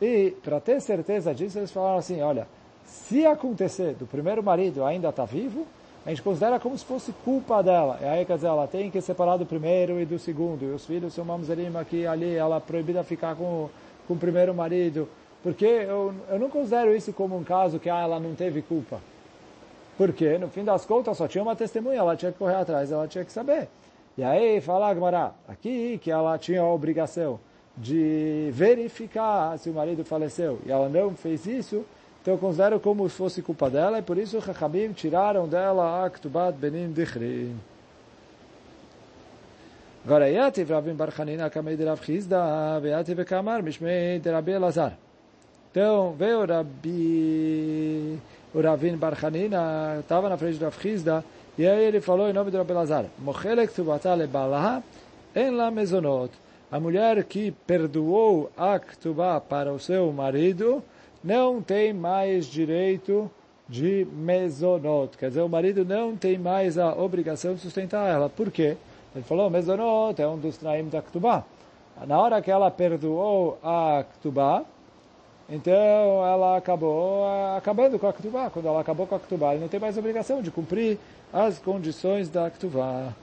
E, 0.01 0.35
para 0.45 0.61
ter 0.61 0.79
certeza 0.83 1.35
disso, 1.35 1.59
eles 1.59 1.71
falaram 1.71 1.97
assim, 1.97 2.21
olha, 2.21 2.47
se 2.85 3.25
acontecer 3.25 3.95
do 3.95 4.07
primeiro 4.07 4.43
marido 4.43 4.85
ainda 4.85 5.09
está 5.09 5.25
vivo, 5.25 5.67
a 6.05 6.11
gente 6.11 6.21
considera 6.21 6.61
como 6.61 6.77
se 6.77 6.85
fosse 6.85 7.13
culpa 7.25 7.63
dela. 7.63 7.99
E 8.03 8.05
aí, 8.05 8.25
quer 8.27 8.35
dizer, 8.35 8.49
ela 8.49 8.67
tem 8.67 8.91
que 8.91 9.01
separar 9.01 9.39
do 9.39 9.47
primeiro 9.47 9.99
e 9.99 10.05
do 10.05 10.19
segundo. 10.19 10.65
E 10.65 10.71
os 10.75 10.85
filhos 10.85 11.15
são 11.15 11.25
mamzerim 11.25 11.75
aqui 11.75 12.07
ali, 12.07 12.35
ela 12.35 12.57
é 12.57 12.61
proibida 12.61 13.03
ficar 13.03 13.35
com, 13.35 13.71
com 14.07 14.15
o 14.15 14.19
primeiro 14.19 14.55
marido. 14.55 15.09
Porque 15.43 15.65
eu, 15.65 16.15
eu 16.29 16.39
não 16.39 16.51
considero 16.51 16.95
isso 16.95 17.13
como 17.13 17.37
um 17.37 17.45
caso 17.45 17.79
que 17.79 17.89
ah, 17.89 18.01
ela 18.01 18.19
não 18.19 18.35
teve 18.35 18.63
culpa. 18.63 19.01
Porque, 19.97 20.37
no 20.39 20.49
fim 20.49 20.65
das 20.65 20.85
contas, 20.85 21.17
só 21.17 21.27
tinha 21.27 21.43
uma 21.43 21.57
testemunha, 21.57 21.99
ela 21.99 22.17
tinha 22.17 22.33
que 22.33 22.39
correr 22.39 22.57
atrás, 22.57 22.93
ela 22.93 23.09
tinha 23.09 23.25
que 23.25 23.33
saber. 23.33 23.69
E 24.19 24.23
aí, 24.23 24.61
fala 24.61 24.89
Agmará, 24.89 25.33
aqui 25.49 25.99
que 26.03 26.11
ela 26.11 26.37
tinha 26.39 26.61
a 26.61 26.73
obrigação 26.73 27.39
de 27.77 28.51
verificar 28.53 29.59
se 29.59 29.69
o 29.69 29.75
marido 29.75 30.05
faleceu, 30.05 30.59
e 30.65 30.73
ela 30.73 30.89
não 30.89 31.15
fez 31.15 31.47
isso, 31.47 31.85
então 32.23 32.35
eu 32.35 32.39
considero 32.39 32.81
como 32.81 33.09
se 33.09 33.15
fosse 33.15 33.43
culpa 33.43 33.71
dela, 33.71 33.99
e 33.99 34.03
por 34.03 34.17
isso 34.19 34.41
Chachamim 34.41 34.93
tiraram 34.93 35.47
dela 35.47 36.05
a 36.05 36.11
Ktubat 36.11 36.57
Benin 36.59 36.93
Dichri. 36.93 37.55
Agora, 40.05 40.31
Yativ 40.31 40.71
Rabin 40.71 40.95
Bar 40.95 41.11
Chanina 41.11 41.51
Kamei 41.51 41.77
de 41.77 41.85
Rav 41.85 42.03
Chizda, 42.05 42.81
Yativ 42.83 43.25
Kamar 43.25 43.63
Mishmei 43.63 44.19
de 44.19 44.31
Rabi 44.31 44.53
Elazar. 44.53 44.97
Então, 45.77 46.15
veio 46.19 46.47
Rabi 46.47 48.19
o 48.55 48.63
Ravin 48.63 48.97
Bar 48.97 49.13
Hanina 49.23 49.99
estava 50.01 50.27
na 50.27 50.39
frente 50.39 50.57
do 50.57 50.65
Rav 50.65 51.23
e 51.59 51.67
aí 51.67 51.85
ele 51.85 52.01
falou 52.01 52.31
em 52.31 52.33
nome 52.33 52.51
do 52.51 52.57
Rabi 52.57 52.73
Lazar, 52.73 53.05
Mochelek 53.19 53.75
tubatale 53.75 54.27
balaha 54.27 54.83
en 55.35 55.51
la 55.55 55.71
mezonot. 55.71 56.33
A 56.73 56.81
mulher 56.81 57.23
que 57.25 57.51
perdoou 57.51 58.51
a 58.57 58.79
ktubá 58.79 59.39
para 59.39 59.71
o 59.71 59.79
seu 59.79 60.11
marido 60.13 60.83
não 61.23 61.61
tem 61.61 61.93
mais 61.93 62.47
direito 62.47 63.31
de 63.69 64.07
mezonot. 64.11 65.19
Quer 65.19 65.29
dizer, 65.29 65.43
o 65.43 65.49
marido 65.51 65.85
não 65.85 66.17
tem 66.17 66.39
mais 66.39 66.79
a 66.79 66.95
obrigação 66.95 67.55
de 67.55 67.61
sustentar 67.61 68.09
ela. 68.09 68.31
Por 68.31 68.51
quê? 68.51 68.79
Ele 69.15 69.25
falou, 69.25 69.51
mezonot 69.51 70.23
é 70.23 70.27
um 70.27 70.39
dos 70.39 70.57
traim 70.57 70.89
da 70.89 71.03
ktubá. 71.03 71.45
Na 72.07 72.19
hora 72.19 72.41
que 72.41 72.51
ela 72.51 72.71
perdoou 72.71 73.59
a 73.63 74.07
ktubá, 74.15 74.65
então 75.49 75.75
ela 76.27 76.57
acabou 76.57 77.25
ah, 77.25 77.57
acabando 77.57 77.99
com 77.99 78.09
a 78.09 78.13
Ktubá. 78.13 78.51
Quando 78.51 78.67
ela 78.67 78.81
acabou 78.81 79.07
com 79.07 79.15
a 79.15 79.21
Ktubá, 79.21 79.53
ele 79.53 79.61
não 79.61 79.69
tem 79.69 79.79
mais 79.79 79.97
obrigação 79.97 80.43
de 80.43 80.51
cumprir 80.51 80.99
as 81.33 81.59
condições 81.59 82.29
da 82.29 82.51
Ktubá. 82.51 83.15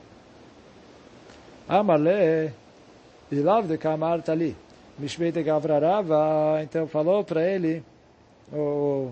Amale, 1.67 2.53
Ilav 3.31 3.67
de 3.67 3.77
Kamar 3.77 4.21
Tali, 4.21 4.55
Mishmei 4.97 5.31
de 5.31 5.41
Gavrarava, 5.43 6.61
então 6.61 6.87
falou 6.87 7.23
para 7.23 7.45
ele, 7.45 7.83
o, 8.51 9.11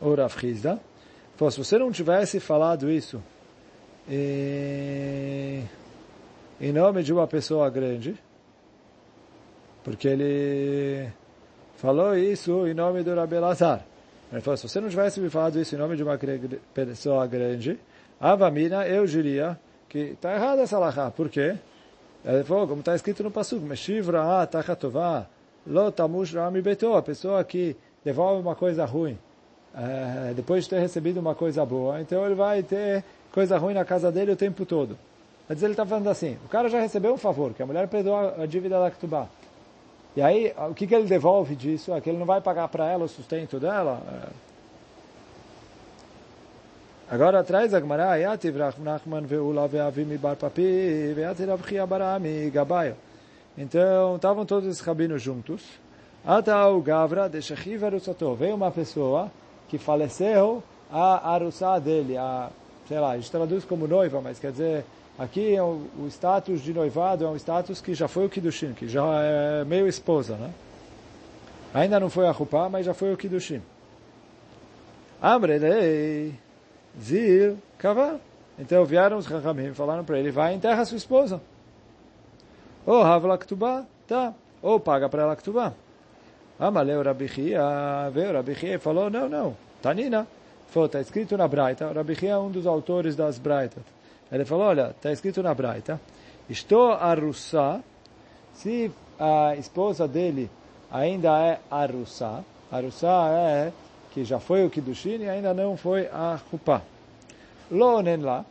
o 0.00 0.14
Rav 0.14 0.38
Chizda, 0.38 0.80
falou, 1.36 1.50
se 1.50 1.58
você 1.58 1.78
não 1.78 1.90
tivesse 1.90 2.40
falado 2.40 2.90
isso 2.90 3.22
em, 4.08 5.64
em 6.60 6.72
nome 6.72 7.02
de 7.02 7.12
uma 7.12 7.26
pessoa 7.26 7.70
grande, 7.70 8.16
porque 9.82 10.08
ele 10.08 11.08
falou 11.76 12.16
isso 12.16 12.66
em 12.66 12.74
nome 12.74 13.02
do 13.02 13.14
Rabi 13.14 13.38
Lazar. 13.38 13.82
Ele 14.32 14.40
falou, 14.40 14.56
se 14.56 14.68
você 14.68 14.80
não 14.80 14.88
tivesse 14.88 15.20
me 15.20 15.30
falado 15.30 15.60
isso 15.60 15.74
em 15.74 15.78
nome 15.78 15.96
de 15.96 16.02
uma 16.02 16.18
pessoa 16.74 17.26
grande, 17.26 17.78
Avamina, 18.20 18.86
eu 18.86 19.06
diria 19.06 19.58
que 19.88 19.98
está 19.98 20.34
errado 20.34 20.60
essa 20.60 20.78
lahá. 20.78 21.10
Por 21.10 21.28
quê? 21.28 21.56
Ele 22.24 22.42
falou, 22.42 22.66
como 22.66 22.80
está 22.80 22.94
escrito 22.94 23.22
no 23.22 23.30
Pasuk, 23.30 23.62
Meshivra 23.64 24.46
tachatová, 24.46 25.26
lo 25.66 25.92
tamush 25.92 26.34
a 26.36 27.02
pessoa 27.02 27.44
que 27.44 27.76
devolve 28.04 28.40
uma 28.40 28.54
coisa 28.54 28.84
ruim, 28.84 29.16
é, 29.74 30.32
depois 30.34 30.64
de 30.64 30.70
ter 30.70 30.80
recebido 30.80 31.20
uma 31.20 31.34
coisa 31.34 31.64
boa, 31.64 32.00
então 32.00 32.24
ele 32.24 32.34
vai 32.34 32.62
ter 32.62 33.04
coisa 33.30 33.58
ruim 33.58 33.74
na 33.74 33.84
casa 33.84 34.10
dele 34.10 34.32
o 34.32 34.36
tempo 34.36 34.64
todo. 34.64 34.98
Mas 35.48 35.62
ele 35.62 35.72
está 35.72 35.86
falando 35.86 36.08
assim, 36.08 36.36
o 36.44 36.48
cara 36.48 36.68
já 36.68 36.80
recebeu 36.80 37.12
um 37.12 37.16
favor, 37.16 37.52
que 37.52 37.62
a 37.62 37.66
mulher 37.66 37.86
perdoou 37.86 38.34
a 38.42 38.46
dívida 38.46 38.80
da 38.80 38.90
Ktubá. 38.90 39.28
E 40.16 40.22
aí, 40.22 40.54
o 40.70 40.74
que, 40.74 40.86
que 40.86 40.94
ele 40.94 41.06
devolve 41.06 41.54
disso? 41.54 41.92
É 41.92 42.00
que 42.00 42.08
ele 42.08 42.18
não 42.18 42.24
vai 42.24 42.40
pagar 42.40 42.68
para 42.68 42.90
ela 42.90 43.04
o 43.04 43.08
sustento 43.08 43.60
dela. 43.60 44.00
É. 44.10 44.46
Agora 47.14 47.44
traz 47.44 47.72
a 47.74 47.78
Gemara, 47.78 48.16
Nachman 48.78 49.26
papi 50.18 51.14
barami. 51.86 52.52
Então, 53.58 54.16
estavam 54.16 54.46
todos 54.46 54.68
os 54.68 54.80
rabinos 54.80 55.20
juntos. 55.20 55.62
Gavra. 56.82 57.30
Veio 58.38 58.56
uma 58.56 58.70
pessoa 58.70 59.30
que 59.68 59.78
faleceu 59.78 60.62
a 60.90 61.34
arussá 61.34 61.78
dele, 61.78 62.16
a, 62.16 62.50
sei 62.88 62.98
lá, 62.98 63.10
a 63.12 63.16
gente 63.16 63.30
traduz 63.30 63.64
como 63.64 63.86
noiva, 63.86 64.20
mas 64.20 64.38
quer 64.38 64.50
dizer, 64.50 64.84
Aqui 65.18 65.54
é 65.54 65.62
o, 65.62 65.86
o, 65.98 66.06
status 66.08 66.60
de 66.60 66.74
noivado 66.74 67.24
é 67.24 67.28
um 67.28 67.36
status 67.36 67.80
que 67.80 67.94
já 67.94 68.06
foi 68.06 68.26
o 68.26 68.28
Kiddushin, 68.28 68.74
que 68.74 68.86
já 68.86 69.04
é 69.22 69.64
meio 69.64 69.88
esposa, 69.88 70.36
né? 70.36 70.50
Ainda 71.72 71.98
não 71.98 72.10
foi 72.10 72.26
a 72.26 72.30
Rupá, 72.30 72.68
mas 72.68 72.84
já 72.84 72.92
foi 72.92 73.12
o 73.12 73.16
Kiddushin. 73.16 73.62
Amrelei, 75.20 76.34
Zil, 77.00 77.56
Kavar. 77.78 78.16
Então 78.58 78.84
vieram 78.84 79.16
os 79.16 79.26
Chachamim 79.26 79.68
e 79.68 79.74
falaram 79.74 80.04
para 80.04 80.18
ele, 80.18 80.30
vai 80.30 80.54
enterra 80.54 80.84
sua 80.84 80.98
esposa. 80.98 81.40
Ou 82.84 83.02
Havla 83.02 83.38
Ktubá, 83.38 83.84
tá. 84.06 84.34
Ou 84.62 84.78
paga 84.78 85.08
para 85.08 85.22
ela 85.22 85.36
Ktubá. 85.36 85.72
Amaleu 86.58 87.02
Rabichia, 87.02 87.60
veio 88.12 88.32
Rabichia 88.32 88.74
e 88.74 88.78
falou, 88.78 89.10
não, 89.10 89.28
não, 89.28 89.56
Tanina. 89.82 90.26
Falou, 90.68 90.86
está 90.86 91.00
escrito 91.00 91.36
na 91.36 91.48
Braita. 91.48 91.90
Rabichia 91.92 92.32
é 92.32 92.38
um 92.38 92.50
dos 92.50 92.66
autores 92.66 93.16
das 93.16 93.38
Braitas. 93.38 93.95
Ele 94.30 94.44
falou, 94.44 94.66
olha, 94.66 94.90
está 94.90 95.12
escrito 95.12 95.42
na 95.42 95.54
Braita, 95.54 96.00
estou 96.48 96.92
arussá, 96.92 97.80
se 98.54 98.90
a 99.18 99.54
esposa 99.56 100.08
dele 100.08 100.50
ainda 100.90 101.38
é 101.38 101.60
arussá, 101.70 102.42
arussá 102.70 103.28
é 103.30 103.72
que 104.12 104.24
já 104.24 104.40
foi 104.40 104.64
o 104.64 104.70
Kiddushin 104.70 105.18
e 105.22 105.28
ainda 105.28 105.52
não 105.52 105.76
foi 105.76 106.06
a 106.06 106.38
Rupá. 106.50 106.82
Lo 107.70 107.96
onen 107.96 108.22
lá. 108.22 108.44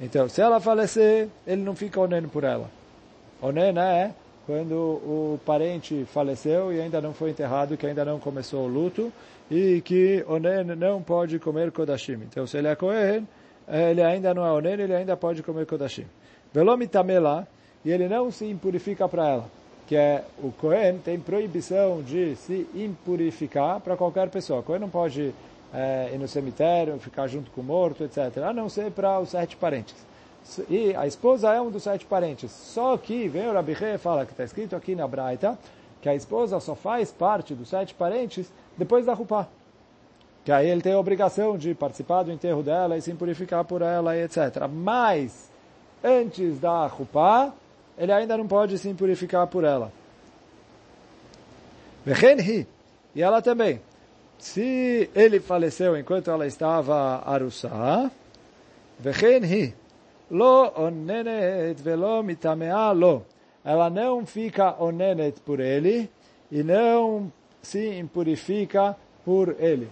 Então, 0.00 0.28
se 0.28 0.40
ela 0.40 0.60
falecer, 0.60 1.28
ele 1.46 1.62
não 1.62 1.74
fica 1.74 2.00
onen 2.00 2.28
por 2.28 2.44
ela. 2.44 2.70
Onen 3.40 3.78
é 3.78 4.12
quando 4.46 4.74
o 4.74 5.40
parente 5.44 6.04
faleceu 6.04 6.72
e 6.72 6.80
ainda 6.80 7.00
não 7.00 7.14
foi 7.14 7.30
enterrado, 7.30 7.76
que 7.76 7.86
ainda 7.86 8.04
não 8.04 8.18
começou 8.18 8.64
o 8.64 8.68
luto, 8.68 9.12
e 9.50 9.80
que 9.80 10.24
onen 10.28 10.64
não 10.76 11.02
pode 11.02 11.38
comer 11.38 11.72
kodashim. 11.72 12.20
Então, 12.24 12.46
se 12.46 12.58
ele 12.58 12.68
é 12.68 12.76
Kohen, 12.76 13.26
ele 13.70 14.02
ainda 14.02 14.32
não 14.32 14.46
é 14.46 14.52
onen, 14.52 14.72
ele 14.72 14.94
ainda 14.94 15.16
pode 15.16 15.42
comer 15.42 15.66
kodashim. 15.66 16.06
Velomitamela, 16.52 17.46
e 17.84 17.90
ele 17.90 18.08
não 18.08 18.30
se 18.30 18.46
impurifica 18.46 19.08
para 19.08 19.28
ela. 19.28 19.44
Que 19.86 19.96
é, 19.96 20.24
o 20.42 20.50
Cohen 20.52 20.98
tem 20.98 21.18
proibição 21.18 22.02
de 22.02 22.36
se 22.36 22.66
impurificar 22.74 23.80
para 23.80 23.96
qualquer 23.96 24.28
pessoa. 24.28 24.60
O 24.60 24.62
Cohen 24.62 24.80
não 24.80 24.88
pode 24.88 25.34
é, 25.72 26.10
ir 26.12 26.18
no 26.18 26.28
cemitério, 26.28 26.98
ficar 26.98 27.26
junto 27.26 27.50
com 27.50 27.60
o 27.60 27.64
morto, 27.64 28.04
etc. 28.04 28.38
A 28.38 28.52
não 28.52 28.68
ser 28.68 28.90
para 28.90 29.18
os 29.20 29.30
sete 29.30 29.56
parentes. 29.56 29.94
E 30.68 30.94
a 30.94 31.06
esposa 31.06 31.52
é 31.52 31.60
um 31.60 31.70
dos 31.70 31.82
sete 31.82 32.06
parentes. 32.06 32.50
Só 32.50 32.96
que, 32.96 33.28
vem 33.28 33.48
o 33.48 33.52
Rabi 33.52 33.72
e 33.72 33.98
fala, 33.98 34.24
que 34.24 34.32
está 34.32 34.44
escrito 34.44 34.74
aqui 34.76 34.94
na 34.94 35.06
Braita, 35.06 35.58
que 36.00 36.08
a 36.08 36.14
esposa 36.14 36.60
só 36.60 36.74
faz 36.74 37.10
parte 37.10 37.54
dos 37.54 37.68
sete 37.68 37.94
parentes 37.94 38.50
depois 38.76 39.04
da 39.04 39.14
Rupá 39.14 39.48
que 40.48 40.52
aí 40.52 40.70
ele 40.70 40.80
tem 40.80 40.94
a 40.94 40.98
obrigação 40.98 41.58
de 41.58 41.74
participar 41.74 42.22
do 42.22 42.32
enterro 42.32 42.62
dela 42.62 42.96
e 42.96 43.02
se 43.02 43.12
purificar 43.12 43.62
por 43.66 43.82
ela, 43.82 44.16
etc. 44.16 44.66
Mas, 44.66 45.50
antes 46.02 46.58
da 46.58 46.86
Rupá, 46.86 47.52
ele 47.98 48.10
ainda 48.10 48.34
não 48.34 48.48
pode 48.48 48.78
se 48.78 48.94
purificar 48.94 49.46
por 49.46 49.62
ela. 49.62 49.92
Vehenhi, 52.02 52.66
e 53.14 53.22
ela 53.22 53.42
também. 53.42 53.78
Se 54.38 55.10
ele 55.14 55.38
faleceu 55.38 55.94
enquanto 55.98 56.30
ela 56.30 56.46
estava 56.46 57.22
arussá, 57.26 58.10
Vehenhi, 58.98 59.74
lo 60.30 60.72
onenet 60.80 61.82
lo. 62.96 63.22
Ela 63.62 63.90
não 63.90 64.24
fica 64.24 64.82
onenet 64.82 65.42
por 65.42 65.60
ele 65.60 66.08
e 66.50 66.62
não 66.62 67.30
se 67.60 67.98
impurifica 67.98 68.96
por 69.26 69.54
ele. 69.58 69.90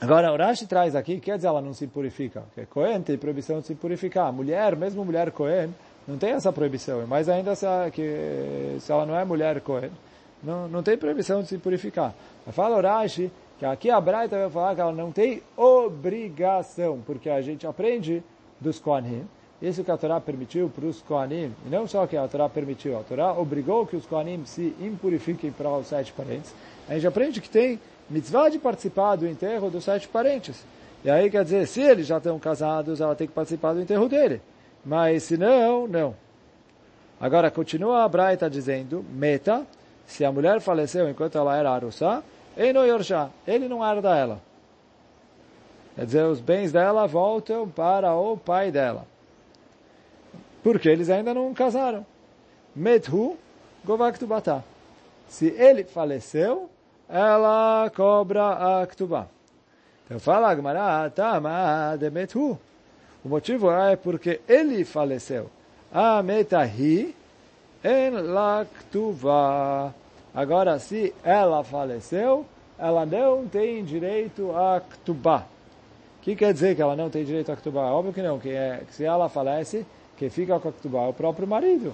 Agora, 0.00 0.32
o 0.32 0.36
Rashi 0.36 0.66
traz 0.66 0.96
aqui, 0.96 1.20
quer 1.20 1.36
dizer, 1.36 1.48
ela 1.48 1.60
não 1.60 1.74
se 1.74 1.86
purifica. 1.86 2.40
Porque 2.40 2.64
Cohen 2.66 3.02
tem 3.02 3.18
proibição 3.18 3.60
de 3.60 3.66
se 3.66 3.74
purificar. 3.74 4.32
Mulher, 4.32 4.74
mesmo 4.74 5.04
mulher 5.04 5.30
Cohen, 5.30 5.74
não 6.08 6.16
tem 6.16 6.30
essa 6.30 6.50
proibição. 6.52 7.06
Mas 7.06 7.28
ainda 7.28 7.54
se, 7.54 7.66
que, 7.92 8.76
se 8.80 8.90
ela 8.90 9.04
não 9.04 9.14
é 9.14 9.24
mulher 9.24 9.60
Cohen, 9.60 9.90
não, 10.42 10.66
não 10.68 10.82
tem 10.82 10.96
proibição 10.96 11.42
de 11.42 11.48
se 11.48 11.58
purificar. 11.58 12.14
Mas 12.46 12.54
fala 12.54 12.78
o 12.78 12.80
Rashi 12.80 13.30
que 13.60 13.66
aqui 13.66 13.90
a 13.90 14.00
Braita 14.00 14.38
vai 14.38 14.48
falar 14.48 14.74
que 14.74 14.80
ela 14.80 14.92
não 14.92 15.12
tem 15.12 15.42
obrigação, 15.54 17.02
porque 17.04 17.28
a 17.28 17.42
gente 17.42 17.66
aprende 17.66 18.22
dos 18.58 18.78
Kohanim, 18.78 19.28
isso 19.60 19.84
que 19.84 19.90
a 19.90 19.98
Torá 19.98 20.18
permitiu 20.18 20.70
para 20.70 20.86
os 20.86 21.02
Kohanim, 21.02 21.54
e 21.66 21.68
não 21.68 21.86
só 21.86 22.06
que 22.06 22.16
a 22.16 22.26
Torá 22.26 22.48
permitiu, 22.48 22.98
a 22.98 23.02
Torá 23.02 23.34
obrigou 23.34 23.86
que 23.86 23.96
os 23.96 24.06
Kohanim 24.06 24.46
se 24.46 24.74
impurifiquem 24.80 25.52
para 25.52 25.68
os 25.76 25.88
sete 25.88 26.10
parentes. 26.10 26.54
A 26.88 26.94
gente 26.94 27.06
aprende 27.06 27.38
que 27.38 27.50
tem 27.50 27.78
mitzvah 28.10 28.48
de 28.48 28.58
participar 28.58 29.16
do 29.16 29.26
enterro 29.26 29.70
dos 29.70 29.84
sete 29.84 30.08
parentes. 30.08 30.64
E 31.04 31.10
aí 31.10 31.30
quer 31.30 31.44
dizer, 31.44 31.66
se 31.66 31.80
eles 31.80 32.06
já 32.06 32.18
estão 32.18 32.38
casados, 32.38 33.00
ela 33.00 33.14
tem 33.14 33.26
que 33.26 33.32
participar 33.32 33.72
do 33.72 33.80
enterro 33.80 34.08
dele. 34.08 34.42
Mas 34.84 35.22
se 35.22 35.36
não, 35.36 35.86
não. 35.86 36.14
Agora, 37.20 37.50
continua 37.50 38.04
a 38.04 38.08
Braita 38.08 38.50
dizendo, 38.50 39.04
meta, 39.10 39.66
se 40.06 40.24
a 40.24 40.32
mulher 40.32 40.60
faleceu 40.60 41.08
enquanto 41.08 41.38
ela 41.38 41.56
era 41.56 41.70
arussá, 41.70 42.22
ele 42.56 43.68
não 43.68 43.84
herda 43.84 44.16
ela. 44.16 44.40
Quer 45.94 46.06
dizer, 46.06 46.24
os 46.24 46.40
bens 46.40 46.72
dela 46.72 47.06
voltam 47.06 47.68
para 47.68 48.14
o 48.14 48.36
pai 48.36 48.70
dela. 48.70 49.06
Porque 50.62 50.88
eles 50.88 51.10
ainda 51.10 51.32
não 51.32 51.52
casaram. 51.54 52.04
Methu 52.74 53.36
Govaktubata. 53.84 54.64
Se 55.28 55.46
ele 55.46 55.84
faleceu, 55.84 56.68
ela 57.10 57.90
cobra 57.94 58.82
a 58.82 58.86
Ktubá. 58.86 59.26
Então 60.06 60.20
fala 60.20 60.50
Agmará, 60.50 61.10
Tama 61.10 61.96
de 61.98 62.08
Methu. 62.10 62.58
O 63.24 63.28
motivo 63.28 63.70
é 63.70 63.96
porque 63.96 64.40
ele 64.48 64.84
faleceu. 64.84 65.50
A 65.92 66.22
metahi 66.22 67.14
en 67.82 68.32
la 68.32 68.64
Ktubá. 68.64 69.92
Agora, 70.32 70.78
se 70.78 71.12
ela 71.24 71.64
faleceu, 71.64 72.46
ela 72.78 73.04
não 73.04 73.46
tem 73.46 73.84
direito 73.84 74.52
a 74.56 74.80
Ktubá. 74.80 75.44
O 76.18 76.22
que 76.22 76.36
quer 76.36 76.52
dizer 76.52 76.76
que 76.76 76.82
ela 76.82 76.94
não 76.94 77.10
tem 77.10 77.24
direito 77.24 77.50
a 77.50 77.56
Ktubá? 77.56 77.90
Óbvio 77.90 78.12
que 78.12 78.22
não, 78.22 78.38
que, 78.38 78.50
é, 78.50 78.82
que 78.86 78.94
se 78.94 79.04
ela 79.04 79.28
falece, 79.28 79.84
que 80.16 80.30
fica 80.30 80.58
com 80.60 80.68
a 80.68 80.72
Ktubá 80.72 81.00
é 81.00 81.08
o 81.08 81.12
próprio 81.12 81.48
marido. 81.48 81.92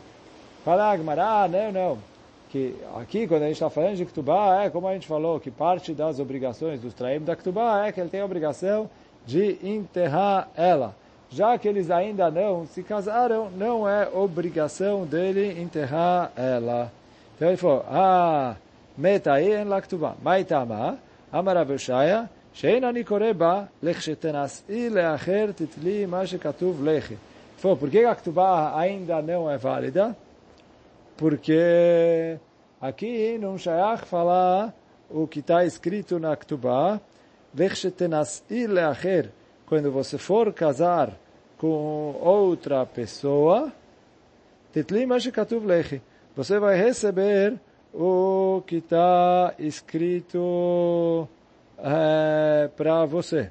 Fala, 0.65 0.93
Agmar, 0.93 1.19
ah, 1.19 1.49
não, 1.49 1.73
não 1.73 2.16
que 2.57 2.75
aqui, 2.97 3.29
quando 3.29 3.43
a 3.43 3.47
gente 3.47 3.57
está 3.57 3.69
falando 3.69 3.97
de 3.97 4.07
Ktubah 4.07 4.65
é 4.65 4.71
como 4.71 4.89
a 4.89 4.95
gente 4.95 5.07
falou, 5.07 5.39
que 5.39 5.51
parte 5.51 5.93
das 5.93 6.19
obrigações 6.19 6.81
dos 6.81 6.95
Traim 6.95 7.21
da 7.21 7.37
Ktubah 7.37 7.87
é 7.87 7.93
que 7.93 8.01
ele 8.01 8.09
tem 8.09 8.21
a 8.21 8.25
obrigação 8.25 8.89
de 9.27 9.59
enterrar 9.63 10.49
ela. 10.57 10.95
Já 11.29 11.59
que 11.59 11.69
eles 11.69 11.91
ainda 11.91 12.31
não 12.31 12.67
se 12.67 12.83
casaram, 12.83 13.51
não 13.51 13.87
é 13.87 14.09
obrigação 14.09 15.05
dele 15.05 15.61
enterrar 15.61 16.33
ela. 16.37 16.91
Então 17.35 17.49
ele 17.49 17.57
falou, 17.59 17.85
ah, 17.91 18.57
metai 18.97 19.61
en 19.61 19.81
Ktubah. 19.83 20.15
maitama, 20.23 20.99
amaravishaya, 21.31 22.31
sheina 22.55 22.91
nikoreba, 22.91 23.69
lechshetenas'i 23.83 24.89
leacher 24.89 25.53
titli 25.53 26.07
mashekatuv 26.07 26.89
ele 26.89 27.19
Falou, 27.59 27.77
por 27.77 27.91
que 27.91 28.05
a 28.05 28.15
Ktubah 28.15 28.79
ainda 28.79 29.21
não 29.21 29.51
é 29.51 29.59
válida? 29.59 30.17
Porque 31.17 32.39
aqui 32.81 33.39
não 33.39 33.59
Shayach 33.59 34.05
falar 34.07 34.75
o 35.11 35.27
que 35.27 35.41
está 35.41 35.65
escrito 35.65 36.19
na 36.19 36.37
Ktubá, 36.37 37.01
quando 39.67 39.91
você 39.91 40.19
for 40.19 40.53
casar 40.53 41.17
com 41.59 42.17
outra 42.21 42.85
pessoa, 42.85 43.73
você 46.35 46.59
vai 46.59 46.77
receber 46.77 47.59
o 47.95 48.63
que 48.67 48.77
está 48.77 49.55
escrito 49.59 51.27
é, 51.79 52.69
para 52.77 53.07
você. 53.07 53.51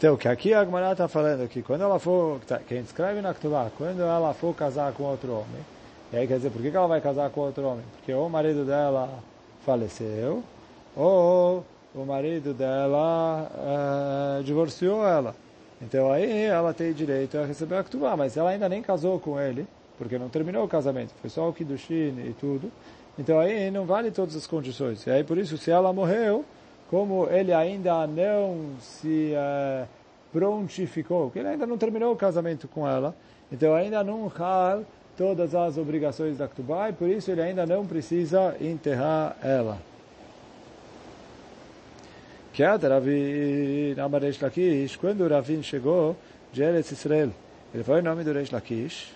Então, 0.00 0.16
que 0.16 0.28
aqui 0.28 0.54
a 0.54 0.62
Agmará 0.62 0.92
está 0.92 1.06
falando 1.08 1.46
que 1.46 1.60
quando 1.60 1.82
ela 1.82 1.98
for, 1.98 2.40
tá, 2.46 2.58
quem 2.58 2.80
escreve 2.80 3.20
na 3.20 3.34
Ktubá, 3.34 3.70
quando 3.76 4.00
ela 4.00 4.32
for 4.32 4.54
casar 4.54 4.94
com 4.94 5.02
outro 5.02 5.30
homem, 5.30 5.60
e 6.10 6.16
aí 6.16 6.26
quer 6.26 6.36
dizer, 6.38 6.48
por 6.48 6.62
que 6.62 6.68
ela 6.68 6.86
vai 6.86 7.02
casar 7.02 7.28
com 7.28 7.42
outro 7.42 7.66
homem? 7.66 7.84
Porque 7.96 8.10
ou 8.14 8.26
o 8.26 8.30
marido 8.30 8.64
dela 8.64 9.10
faleceu, 9.62 10.42
ou 10.96 11.62
o 11.94 12.04
marido 12.06 12.54
dela 12.54 14.38
é, 14.38 14.42
divorciou 14.42 15.06
ela. 15.06 15.36
Então 15.82 16.10
aí 16.10 16.44
ela 16.44 16.72
tem 16.72 16.94
direito 16.94 17.36
a 17.36 17.44
receber 17.44 17.76
a 17.76 17.84
Ktubá, 17.84 18.16
mas 18.16 18.38
ela 18.38 18.48
ainda 18.48 18.70
nem 18.70 18.80
casou 18.80 19.20
com 19.20 19.38
ele, 19.38 19.66
porque 19.98 20.16
não 20.16 20.30
terminou 20.30 20.64
o 20.64 20.68
casamento, 20.68 21.12
foi 21.20 21.28
só 21.28 21.46
o 21.46 21.52
Kiddushin 21.52 22.24
e 22.26 22.34
tudo. 22.40 22.72
Então 23.18 23.38
aí 23.38 23.70
não 23.70 23.84
vale 23.84 24.10
todas 24.10 24.34
as 24.34 24.46
condições. 24.46 25.06
E 25.06 25.10
aí 25.10 25.22
por 25.22 25.36
isso, 25.36 25.58
se 25.58 25.70
ela 25.70 25.92
morreu, 25.92 26.42
como 26.90 27.28
ele 27.30 27.52
ainda 27.52 28.04
não 28.04 28.72
se 28.80 29.32
uh, 29.32 29.86
prontificou, 30.32 31.26
porque 31.26 31.38
ele 31.38 31.50
ainda 31.50 31.64
não 31.64 31.78
terminou 31.78 32.12
o 32.12 32.16
casamento 32.16 32.66
com 32.66 32.86
ela, 32.86 33.14
então 33.50 33.72
ainda 33.76 34.02
não 34.02 34.30
hal 34.36 34.82
todas 35.16 35.54
as 35.54 35.78
obrigações 35.78 36.36
da 36.36 36.48
Ktubá, 36.48 36.88
e 36.88 36.92
por 36.92 37.08
isso 37.08 37.30
ele 37.30 37.42
ainda 37.42 37.64
não 37.64 37.86
precisa 37.86 38.56
enterrar 38.60 39.36
ela. 39.40 39.78
Quando 45.00 45.20
o 45.20 45.28
Ravin 45.28 45.62
chegou 45.62 46.16
de 46.52 46.62
Eretz 46.64 46.90
Israel, 46.90 47.30
ele 47.72 47.84
foi 47.84 48.00
o 48.00 48.02
nome 48.02 48.24
do 48.24 48.32
Reish 48.32 48.50
Lakish, 48.50 49.12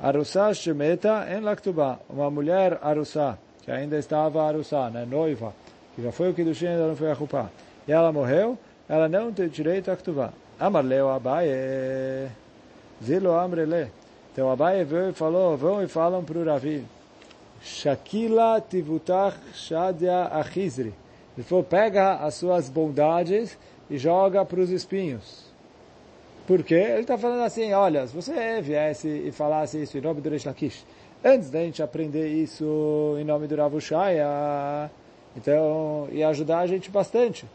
Arussá 0.00 0.54
Shemeta 0.54 1.26
en 1.30 1.42
Laktubá, 1.42 1.98
uma 2.08 2.30
mulher 2.30 2.78
Arussá, 2.80 3.36
que 3.62 3.70
ainda 3.70 3.98
estava 3.98 4.42
Arussá, 4.42 4.88
né, 4.88 5.04
noiva, 5.04 5.52
que 5.94 6.02
já 6.02 6.12
foi 6.12 6.30
o 6.30 6.34
Kiddushin, 6.34 6.68
ainda 6.68 6.88
não 6.88 6.96
foi 6.96 7.10
a 7.10 7.14
Chupá, 7.14 7.50
e 7.86 7.92
ela 7.92 8.12
morreu, 8.12 8.58
ela 8.88 9.08
não 9.08 9.32
tem 9.32 9.48
direito 9.48 9.90
a 9.90 9.96
Ktubá. 9.96 10.32
Amar 10.58 10.84
Leo 10.84 11.08
Abaye, 11.08 12.28
Zilo 13.02 13.32
Amrele. 13.32 13.90
Então 14.32 14.50
Abaye 14.50 14.84
veio 14.84 15.10
e 15.10 15.12
falou, 15.12 15.56
vão 15.56 15.82
e 15.82 15.88
falam 15.88 16.22
para 16.22 16.38
o 16.38 16.44
Ravin, 16.44 16.86
Shakila 17.62 18.60
tivutach 18.60 19.36
shadia 19.54 20.24
achizri. 20.24 20.92
Ele 21.36 21.46
falou, 21.46 21.64
pega 21.64 22.16
as 22.16 22.34
suas 22.34 22.68
bondades 22.68 23.56
e 23.88 23.96
joga 23.96 24.44
para 24.44 24.60
os 24.60 24.70
espinhos. 24.70 25.50
Por 26.46 26.62
quê? 26.62 26.74
Ele 26.74 27.00
está 27.00 27.16
falando 27.16 27.42
assim, 27.42 27.72
olha, 27.72 28.06
se 28.06 28.14
você 28.14 28.60
viesse 28.60 29.08
e 29.08 29.32
falasse 29.32 29.80
isso 29.82 29.96
em 29.96 30.00
nome 30.00 30.20
do 30.20 30.28
Reish 30.28 30.44
Lakish, 30.44 30.84
antes 31.24 31.50
da 31.50 31.60
gente 31.60 31.82
aprender 31.82 32.28
isso 32.28 33.16
em 33.18 33.24
nome 33.24 33.46
do 33.46 33.54
Rav 33.54 33.74
Ushaya, 33.74 34.90
então 35.36 36.08
ia 36.10 36.28
ajudar 36.28 36.60
a 36.60 36.66
gente 36.66 36.90
bastante. 36.90 37.46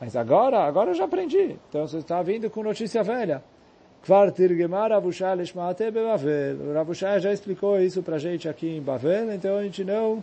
Mas 0.00 0.14
agora, 0.14 0.60
agora 0.60 0.90
eu 0.90 0.94
já 0.94 1.04
aprendi. 1.04 1.56
Então 1.68 1.86
você 1.86 1.98
está 1.98 2.22
vindo 2.22 2.48
com 2.48 2.62
notícia 2.62 3.02
velha. 3.02 3.42
Kvar 4.02 4.30
Tirgemar 4.30 4.90
Rav 4.90 5.06
Ushaya 5.06 5.34
Lishmaate 5.34 5.90
Bebavel. 5.90 6.56
O 6.70 6.74
Rav 6.74 6.90
Ushaya 6.90 7.18
já 7.20 7.32
explicou 7.32 7.80
isso 7.80 8.02
para 8.02 8.16
a 8.16 8.18
gente 8.18 8.48
aqui 8.48 8.76
em 8.76 8.80
Bavel, 8.80 9.32
então 9.32 9.56
a 9.56 9.62
gente 9.62 9.84
não 9.84 10.22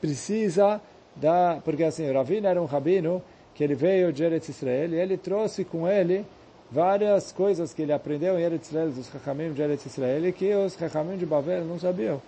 precisa 0.00 0.80
da, 1.16 1.58
porque 1.64 1.82
assim, 1.82 2.08
o 2.08 2.14
Ravina 2.14 2.48
era 2.48 2.62
um 2.62 2.66
rabino 2.66 3.22
que 3.54 3.64
ele 3.64 3.74
veio 3.74 4.12
de 4.12 4.22
Eretz 4.22 4.48
Israel 4.48 4.90
e 4.90 4.96
ele 4.96 5.16
trouxe 5.16 5.64
com 5.64 5.88
ele 5.88 6.24
várias 6.70 7.32
coisas 7.32 7.72
que 7.72 7.82
ele 7.82 7.92
aprendeu 7.92 8.38
em 8.38 8.42
Eretz 8.42 8.68
Israel, 8.68 8.90
dos 8.90 9.08
Chachamim 9.08 9.52
de 9.52 9.62
Eretz 9.62 9.86
Israel, 9.86 10.32
que 10.32 10.54
os 10.54 10.74
Chachamim 10.74 11.16
de 11.16 11.26
Bavel 11.26 11.64
não 11.64 11.78
sabiam. 11.78 12.20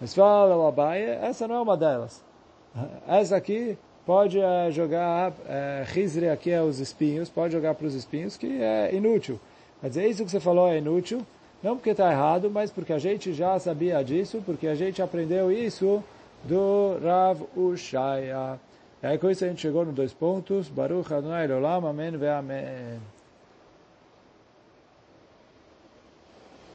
Mas 0.00 0.14
fala 0.14 0.56
o 0.56 0.66
Abaye, 0.66 1.04
essa 1.22 1.48
não 1.48 1.56
é 1.56 1.60
uma 1.60 1.76
delas. 1.76 2.25
Essa 3.08 3.36
aqui 3.36 3.76
pode 4.04 4.38
uh, 4.38 4.70
jogar, 4.70 5.30
uh, 5.32 6.32
aqui 6.32 6.50
é 6.50 6.62
os 6.62 6.78
espinhos, 6.78 7.28
pode 7.28 7.52
jogar 7.52 7.74
para 7.74 7.86
os 7.86 7.94
espinhos, 7.94 8.36
que 8.36 8.62
é 8.62 8.94
inútil. 8.94 9.40
Quer 9.80 9.88
dizer, 9.88 10.08
isso 10.08 10.24
que 10.24 10.30
você 10.30 10.40
falou 10.40 10.68
é 10.68 10.78
inútil, 10.78 11.22
não 11.62 11.76
porque 11.76 11.90
está 11.90 12.10
errado, 12.10 12.50
mas 12.50 12.70
porque 12.70 12.92
a 12.92 12.98
gente 12.98 13.32
já 13.32 13.58
sabia 13.58 14.02
disso, 14.02 14.42
porque 14.44 14.68
a 14.68 14.74
gente 14.74 15.02
aprendeu 15.02 15.50
isso 15.50 16.02
do 16.44 16.98
Rav 17.02 17.42
Ushaya. 17.56 18.60
E 19.02 19.06
aí 19.06 19.18
com 19.18 19.30
isso 19.30 19.44
a 19.44 19.48
gente 19.48 19.60
chegou 19.60 19.84
nos 19.84 19.94
dois 19.94 20.12
pontos. 20.12 20.68
Baruch 20.68 21.12
Adonai 21.12 21.50
Olam, 21.50 21.86
Amém 21.86 22.10
ve 22.12 22.28
Amém. 22.28 23.15